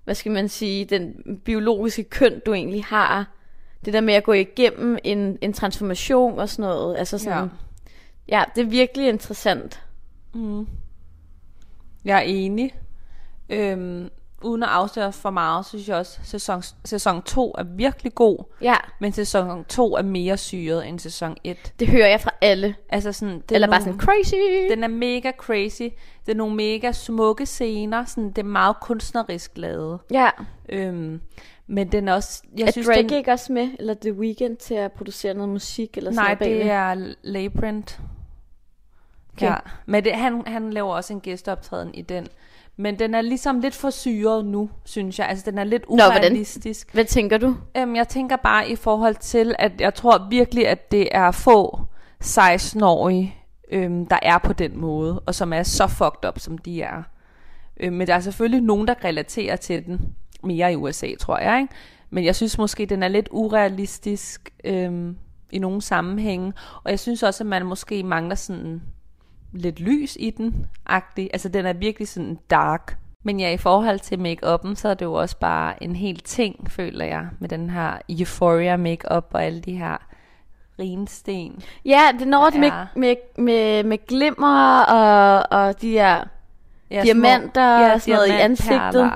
[0.03, 1.15] hvad skal man sige, den
[1.45, 3.33] biologiske køn, du egentlig har.
[3.85, 6.97] Det der med at gå igennem en, en transformation og sådan noget.
[6.97, 7.49] Altså sådan,
[8.29, 8.37] ja.
[8.37, 9.81] ja, det er virkelig interessant.
[12.05, 12.73] Jeg er enig.
[13.49, 14.09] Øhm,
[14.41, 18.43] uden at afsløre for meget, synes jeg også, at sæson, sæson 2 er virkelig god.
[18.61, 21.73] Ja, Men sæson 2 er mere syret end sæson 1.
[21.79, 22.75] det hører jeg fra alle.
[22.89, 24.69] Altså sådan, det er Eller bare nogle- sådan crazy.
[24.71, 25.81] Den er mega crazy.
[26.25, 28.05] Det er nogle mega smukke scener.
[28.05, 29.99] Sådan, det er meget kunstnerisk lavet.
[30.11, 30.29] Ja.
[30.69, 31.21] Øhm,
[31.67, 32.43] men den er også...
[32.57, 33.69] Jeg er synes, Drake den, ikke også med?
[33.79, 35.97] Eller The Weeknd til at producere noget musik?
[35.97, 36.59] Eller sådan Nej, noget bagved?
[36.59, 37.99] det er Labyrinth.
[39.33, 39.45] Okay.
[39.47, 42.27] Ja, men det, han, han laver også en gæsteoptræden i den.
[42.77, 45.29] Men den er ligesom lidt for syret nu, synes jeg.
[45.29, 46.07] Altså, den er lidt hvordan?
[46.07, 46.93] urealistisk.
[46.93, 47.55] Hvad tænker du?
[47.77, 51.79] Øhm, jeg tænker bare i forhold til, at jeg tror virkelig, at det er få
[52.23, 53.35] 16-årige,
[53.71, 57.03] øhm, der er på den måde, og som er så fucked up, som de er.
[57.79, 61.61] Øhm, men der er selvfølgelig nogen, der relaterer til den mere i USA, tror jeg.
[61.61, 61.73] Ikke?
[62.09, 65.17] Men jeg synes måske, den er lidt urealistisk øhm,
[65.51, 66.53] i nogle sammenhænge.
[66.83, 68.81] Og jeg synes også, at man måske mangler sådan
[69.51, 71.29] lidt lys i den, agtig.
[71.33, 72.97] Altså, den er virkelig sådan dark.
[73.23, 76.71] Men ja, i forhold til make så er det jo også bare en hel ting,
[76.71, 79.97] føler jeg, med den her euphoria makeup og alle de her
[80.79, 81.61] rinsten.
[81.85, 82.85] Ja, det når det med, Ja.
[82.95, 86.23] med, med, med glimmer og, og de her...
[86.91, 89.01] Ja, Diamanter og sådan noget i ansigtet.
[89.01, 89.11] og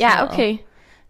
[0.00, 0.30] Ja, noget.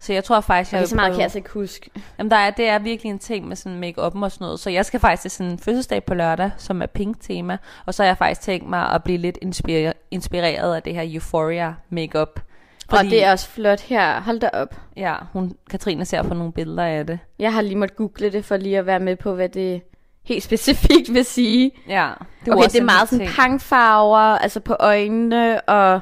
[0.01, 1.89] Så jeg tror faktisk, jeg Okay, så meget prøve- kan jeg altså ikke huske.
[2.17, 4.59] Jamen, der er, det er virkelig en ting med sådan make-up og sådan noget.
[4.59, 7.57] Så jeg skal faktisk til sådan en fødselsdag på lørdag, som er pink tema.
[7.85, 11.03] Og så har jeg faktisk tænkt mig at blive lidt inspireret, inspireret af det her
[11.13, 12.39] Euphoria makeup.
[12.91, 14.21] Og det er også flot her.
[14.21, 14.75] Hold da op.
[14.97, 17.19] Ja, hun, Katrine ser på nogle billeder af det.
[17.39, 19.81] Jeg har lige måttet google det, for lige at være med på, hvad det
[20.25, 21.71] helt specifikt vil sige.
[21.87, 22.09] Ja,
[22.45, 25.99] Det okay, det er meget sådan pangfarver, altså på øjnene, og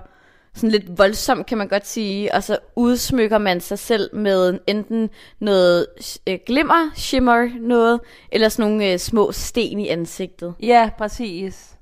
[0.60, 2.34] sådan lidt voldsomt, kan man godt sige.
[2.34, 5.88] Og så udsmykker man sig selv med enten noget
[6.28, 8.00] øh, glimmer, shimmer noget,
[8.32, 10.54] eller sådan nogle øh, små sten i ansigtet.
[10.62, 11.76] Ja, præcis.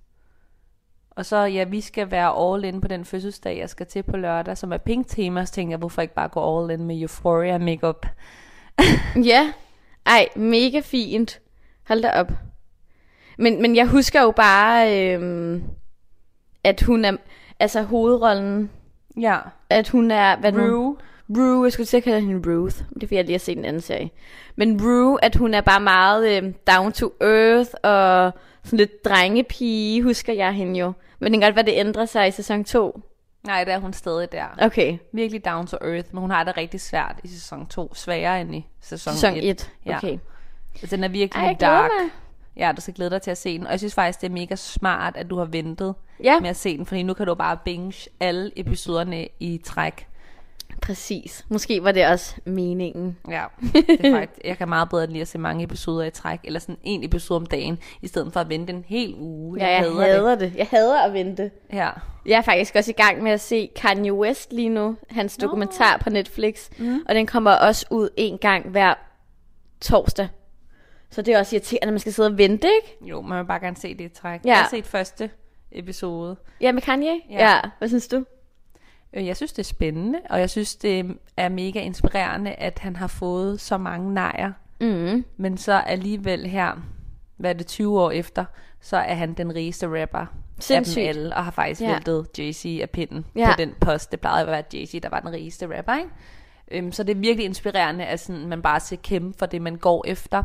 [1.09, 4.17] Og så, ja, vi skal være all in på den fødselsdag, jeg skal til på
[4.17, 5.45] lørdag, som er pink tema.
[5.45, 8.05] Så tænker jeg, hvorfor ikke bare gå all in med Euphoria makeup?
[9.23, 9.53] Ja,
[10.05, 11.39] ej, mega fint.
[11.87, 12.31] Hold da op.
[13.37, 15.63] Men, men jeg husker jo bare, øhm,
[16.63, 17.17] at hun er,
[17.59, 18.69] altså hovedrollen,
[19.21, 19.37] Ja,
[19.69, 20.75] at hun er, hvad det nu?
[20.75, 20.97] Rue.
[21.29, 22.77] Rue, jeg skulle til at kalde hende Ruth.
[22.77, 24.09] Det er fordi, jeg lige har set en anden serie.
[24.55, 28.31] Men Rue, at hun er bare meget øh, down to earth, og
[28.63, 30.93] sådan lidt drengepige, husker jeg hende jo.
[31.19, 33.01] Men det kan godt være, det ændrer sig i sæson 2.
[33.43, 34.45] Nej, der er hun stadig der.
[34.61, 37.93] Okay, Virkelig down to earth, men hun har det rigtig svært i sæson 2.
[37.95, 39.43] Sværere end i sæson, sæson 1.
[39.49, 39.71] 1.
[39.85, 39.97] Ja.
[39.97, 40.17] Okay.
[40.81, 41.91] Altså, den er virkelig Ej, dark.
[42.01, 42.09] mig.
[42.57, 43.65] Ja, du skal glæde dig til at se den.
[43.65, 46.55] Og jeg synes faktisk, det er mega smart, at du har ventet Ja, med at
[46.55, 50.07] se den, fordi nu kan du bare binge alle episoderne i træk.
[50.81, 51.45] præcis.
[51.49, 53.17] Måske var det også meningen.
[53.29, 53.43] Ja,
[53.73, 56.59] det er faktisk, jeg kan meget bedre lide at se mange episoder i træk, eller
[56.59, 59.59] sådan en episode om dagen, i stedet for at vente en hel uge.
[59.59, 60.53] Ja, jeg hader hader det.
[60.55, 61.43] Jeg hader at vente.
[61.43, 61.51] det.
[61.73, 61.89] Ja.
[62.25, 64.95] Jeg er faktisk også i gang med at se Kanye West lige nu.
[65.09, 66.69] Hans dokumentar på Netflix.
[66.77, 66.99] Mm.
[67.09, 68.93] Og den kommer også ud en gang hver
[69.81, 70.27] torsdag.
[71.09, 73.09] Så det er også irriterende, at man skal sidde og vente, ikke?
[73.09, 74.39] Jo, man vil bare gerne se det i træk.
[74.45, 74.49] Ja.
[74.49, 75.29] Jeg har set første
[75.71, 76.35] episode.
[76.61, 77.21] Ja, med Kanye?
[77.29, 77.49] Ja.
[77.51, 77.59] ja.
[77.77, 78.23] Hvad synes du?
[79.13, 82.95] Øh, Jeg synes, det er spændende, og jeg synes, det er mega inspirerende, at han
[82.95, 84.51] har fået så mange nejer.
[84.81, 85.25] Mm.
[85.37, 86.71] Men så alligevel her,
[87.37, 88.45] hvad er det, 20 år efter,
[88.81, 90.25] så er han den rigeste rapper
[90.59, 91.07] Sindssygt.
[91.07, 91.91] af dem alle, og har faktisk Ja.
[91.93, 93.45] væltet Jay-Z af pinden ja.
[93.51, 94.11] på den post.
[94.11, 96.09] Det plejede at være Jay-Z, der var den rigeste rapper, ikke?
[96.71, 99.75] Øhm, så det er virkelig inspirerende, at sådan, man bare skal kæmpe for det, man
[99.75, 100.43] går efter.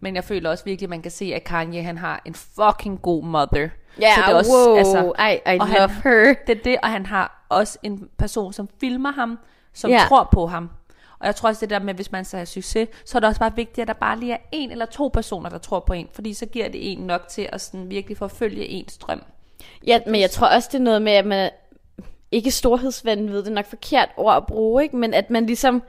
[0.00, 3.02] Men jeg føler også virkelig, at man kan se, at Kanye han har en fucking
[3.02, 3.68] god mother.
[4.00, 4.76] Ja, så det er også, wow.
[4.76, 6.34] altså, I, I love han- her.
[6.46, 9.38] det er det, og han har også en person, som filmer ham,
[9.72, 10.04] som ja.
[10.08, 10.70] tror på ham.
[11.18, 13.28] Og jeg tror også det der med, hvis man skal have succes, så er det
[13.28, 15.92] også bare vigtigt, at der bare lige er en eller to personer, der tror på
[15.92, 16.08] en.
[16.12, 19.22] Fordi så giver det en nok til at sådan virkelig forfølge ens drøm.
[19.86, 21.50] Ja, men jeg tror også, det er noget med, at man
[22.32, 24.96] ikke storhedsvand ved det er nok forkert ord at bruge, ikke?
[24.96, 25.82] men at man ligesom,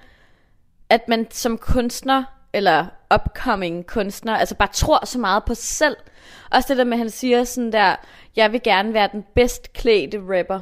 [0.89, 2.23] at man som kunstner,
[2.53, 5.95] eller upcoming kunstner, altså bare tror så meget på sig selv.
[6.51, 7.95] Også det der med, at han siger sådan der,
[8.35, 10.59] jeg vil gerne være den bedst klædte rapper.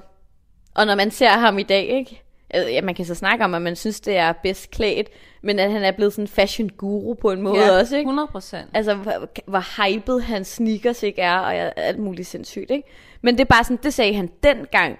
[0.75, 2.23] Og når man ser ham i dag, ikke?
[2.49, 5.09] Altså, Ja, man kan så snakke om, at man synes, det er bedst klædt,
[5.41, 8.07] men at han er blevet sådan en fashion guru på en måde ja, også, ikke?
[8.07, 8.69] 100 procent.
[8.73, 12.89] Altså, hvor, hvor hyped hans sneakers ikke er, og alt muligt sindssygt, ikke?
[13.21, 14.99] Men det er bare sådan, det sagde han dengang,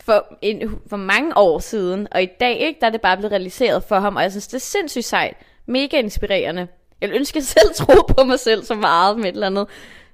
[0.00, 3.32] for, en, for mange år siden, og i dag, ikke, der er det bare blevet
[3.32, 5.36] realiseret for ham, og jeg synes, det er sindssygt sejt,
[5.68, 6.68] mega inspirerende.
[7.00, 9.46] Jeg ville ønske, at jeg selv troede på mig selv så meget med et eller
[9.46, 9.66] andet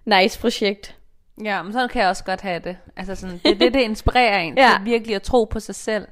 [0.04, 0.96] nice projekt.
[1.44, 2.76] Ja, men sådan kan jeg også godt have det.
[2.96, 4.74] Altså sådan, det er det, det inspirerer en Ja.
[4.78, 6.06] til virkelig at tro på sig selv.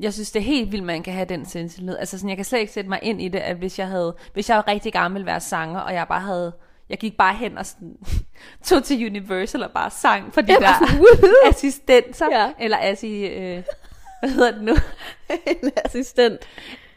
[0.00, 1.96] Jeg synes, det er helt vildt, man kan have den selvtillid.
[1.98, 4.16] Altså sådan, jeg kan slet ikke sætte mig ind i det, at hvis jeg havde,
[4.32, 6.52] hvis jeg var rigtig gammel ville være sanger, og jeg bare havde,
[6.88, 7.96] jeg gik bare hen og sådan,
[8.66, 11.04] tog til Universal og bare sang for de Ja, der sådan,
[11.50, 12.50] assistenter, ja.
[12.60, 13.62] eller assi, øh,
[14.20, 14.74] hvad hedder det nu?
[15.46, 16.40] en assistent.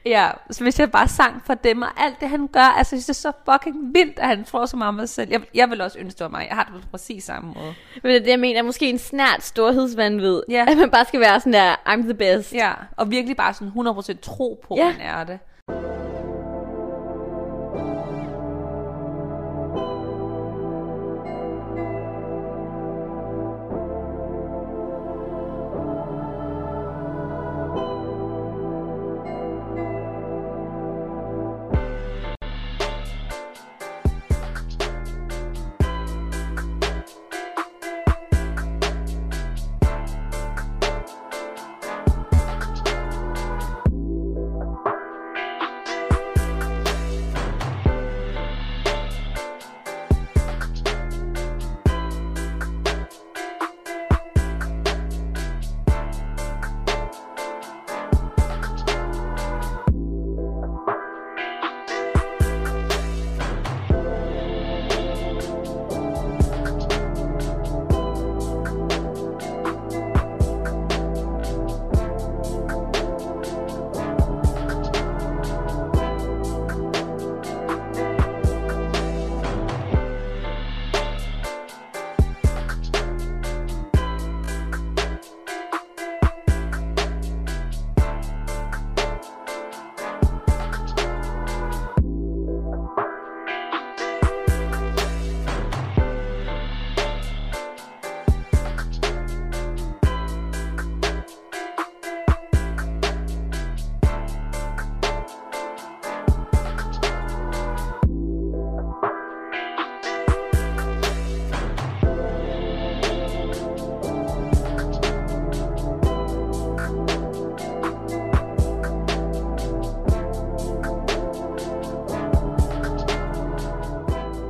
[0.05, 3.09] Ja, så hvis jeg bare sang for dem, og alt det han gør, altså det
[3.09, 5.31] er så fucking vildt, at han får så meget om sig selv.
[5.31, 6.45] Jeg, jeg vil også ønske, det var mig.
[6.49, 7.73] Jeg har det på præcis samme måde.
[8.03, 10.41] Men det er det, jeg mener, måske en snært storhedsvandvid.
[10.49, 10.65] Ja.
[10.67, 12.53] At man bare skal være sådan der, I'm the best.
[12.53, 14.85] Ja, og virkelig bare sådan 100% tro på, ja.
[14.85, 15.39] man er det.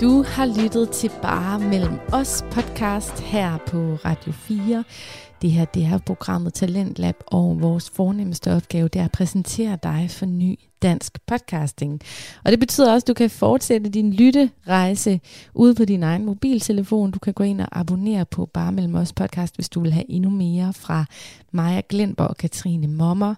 [0.02, 4.84] Du har lyttet til Bare Mellem Os podcast her på Radio 4.
[5.42, 10.08] Det her det er programmet Talentlab, og vores fornemmeste opgave det er at præsentere dig
[10.12, 12.02] for ny dansk podcasting.
[12.46, 15.20] Og det betyder også, at du kan fortsætte din lytterejse
[15.54, 17.12] ude på din egen mobiltelefon.
[17.12, 20.12] Du kan gå ind og abonnere på Bare Mellem Os podcast, hvis du vil have
[20.12, 21.06] endnu mere fra
[21.52, 23.36] Maja Glenborg og Katrine Mommer.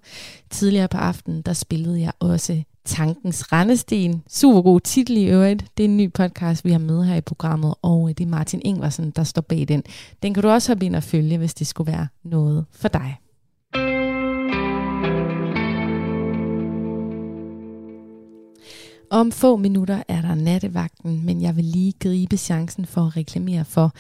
[0.50, 4.24] Tidligere på aftenen, der spillede jeg også Tankens Rendesten.
[4.28, 5.66] Super god titel i øvrigt.
[5.78, 8.30] Det er en ny podcast, vi har med her i programmet, og øh, det er
[8.30, 9.84] Martin Ingvarsen, der står bag den.
[10.24, 13.18] Den kan du også hoppe ind og følge, hvis det skulle være noget for dig.
[19.10, 23.66] Om få minutter er der nattevagten, men jeg vil lige gribe chancen for at reklamere
[23.66, 23.94] for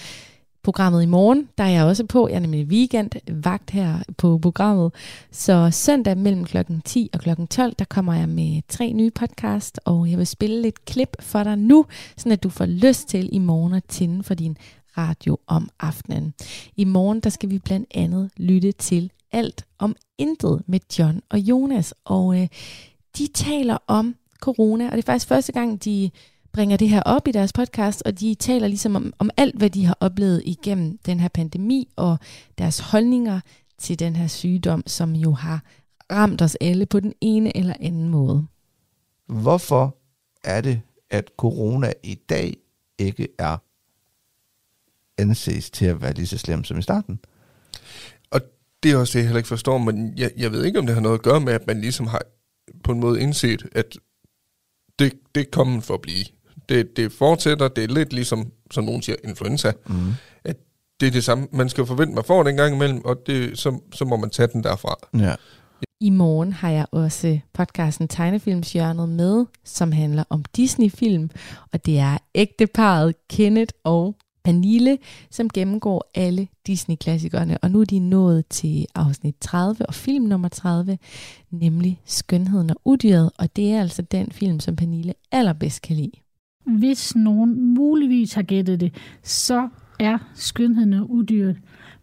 [0.63, 1.49] programmet i morgen.
[1.57, 2.27] Der er jeg også på.
[2.27, 3.09] Jeg er nemlig weekend
[3.43, 4.93] vagt her på programmet.
[5.31, 9.79] Så søndag mellem klokken 10 og klokken 12, der kommer jeg med tre nye podcast,
[9.85, 11.85] og jeg vil spille lidt klip for dig nu,
[12.17, 14.57] så at du får lyst til i morgen at tænde for din
[14.97, 16.33] radio om aftenen.
[16.77, 21.39] I morgen, der skal vi blandt andet lytte til alt om intet med John og
[21.39, 22.47] Jonas, og øh,
[23.17, 26.11] de taler om corona, og det er faktisk første gang, de
[26.53, 29.69] bringer det her op i deres podcast, og de taler ligesom om, om alt, hvad
[29.69, 32.19] de har oplevet igennem den her pandemi, og
[32.57, 33.39] deres holdninger
[33.77, 35.63] til den her sygdom, som jo har
[36.11, 38.47] ramt os alle på den ene eller anden måde.
[39.27, 39.97] Hvorfor
[40.43, 42.57] er det, at corona i dag
[42.97, 43.57] ikke er
[45.17, 47.19] anses til at være lige så slem som i starten?
[48.31, 48.41] Og
[48.83, 50.95] det er også det, jeg heller ikke forstår, men jeg, jeg ved ikke, om det
[50.95, 52.21] har noget at gøre med, at man ligesom har
[52.83, 53.97] på en måde indset, at
[54.99, 56.25] det, det er kommet for at blive.
[56.71, 59.71] Det, det fortsætter, det er lidt ligesom, som nogen siger, influenza.
[59.87, 60.13] Mm.
[60.43, 60.57] At
[60.99, 61.47] det er det samme.
[61.51, 64.47] Man skal forvente, man får den gang imellem, og det, så, så må man tage
[64.47, 64.95] den derfra.
[65.19, 65.35] Ja.
[65.99, 71.29] I morgen har jeg også podcasten Tegnefilmsjørnet med, som handler om Disney-film,
[71.73, 74.97] og det er ægteparet Kenneth og Pernille,
[75.31, 80.49] som gennemgår alle Disney-klassikerne, og nu er de nået til afsnit 30 og film nummer
[80.49, 80.97] 30,
[81.51, 86.11] nemlig Skønheden og Udyret, og det er altså den film, som Pernille allerbedst kan lide.
[86.63, 91.57] Hvis nogen muligvis har gættet det, så er Skønheden og Udyret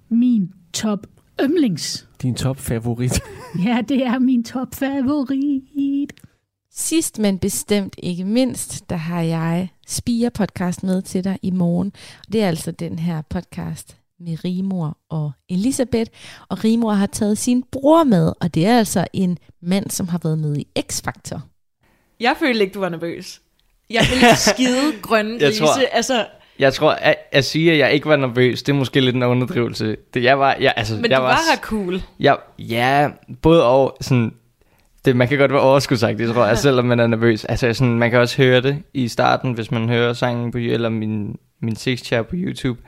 [0.08, 1.06] min top
[1.40, 2.08] yndlings.
[2.22, 3.20] Din top favorit.
[3.64, 6.12] Ja, det er min top favorit.
[6.72, 11.92] Sidst, men bestemt ikke mindst, der har jeg Spire podcast med til dig i morgen.
[12.26, 16.10] Og det er altså den her podcast med Rimor og Elisabeth.
[16.48, 20.20] Og Rimor har taget sin bror med, og det er altså en mand, som har
[20.22, 21.40] været med i X-Factor.
[22.20, 23.42] Jeg følte ikke, du var nervøs.
[23.90, 25.60] Jeg ville skide grønne Jeg grise.
[25.64, 26.26] tror- Altså,
[26.58, 29.22] Jeg tror, at, at sige, at jeg ikke var nervøs, det er måske lidt en
[29.22, 29.96] underdrivelse.
[30.14, 32.02] Det, jeg var, jeg, altså, Men jeg du var ret cool.
[32.20, 33.08] Jeg, ja,
[33.42, 34.32] både og sådan,
[35.04, 37.44] det, man kan godt være overskudsagt, det tror jeg, selvom man er nervøs.
[37.44, 40.88] Altså sådan, man kan også høre det i starten, hvis man hører sangen på, eller
[40.88, 42.80] min, min six chair på YouTube.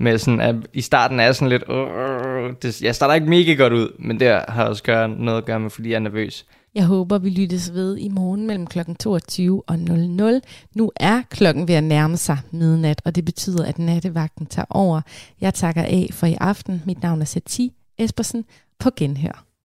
[0.00, 3.52] Med sådan, at i starten er jeg sådan lidt, uh, det, jeg starter ikke mega
[3.54, 6.44] godt ud, men det har også gør, noget at gøre med, fordi jeg er nervøs.
[6.74, 8.78] Jeg håber, vi lyttes ved i morgen mellem kl.
[9.00, 10.40] 22 og 00.
[10.74, 15.00] Nu er klokken ved at nærme sig midnat, og det betyder, at nattevagten tager over.
[15.40, 16.82] Jeg takker af for i aften.
[16.86, 18.44] Mit navn er Sati Espersen.
[18.78, 19.47] På genhør.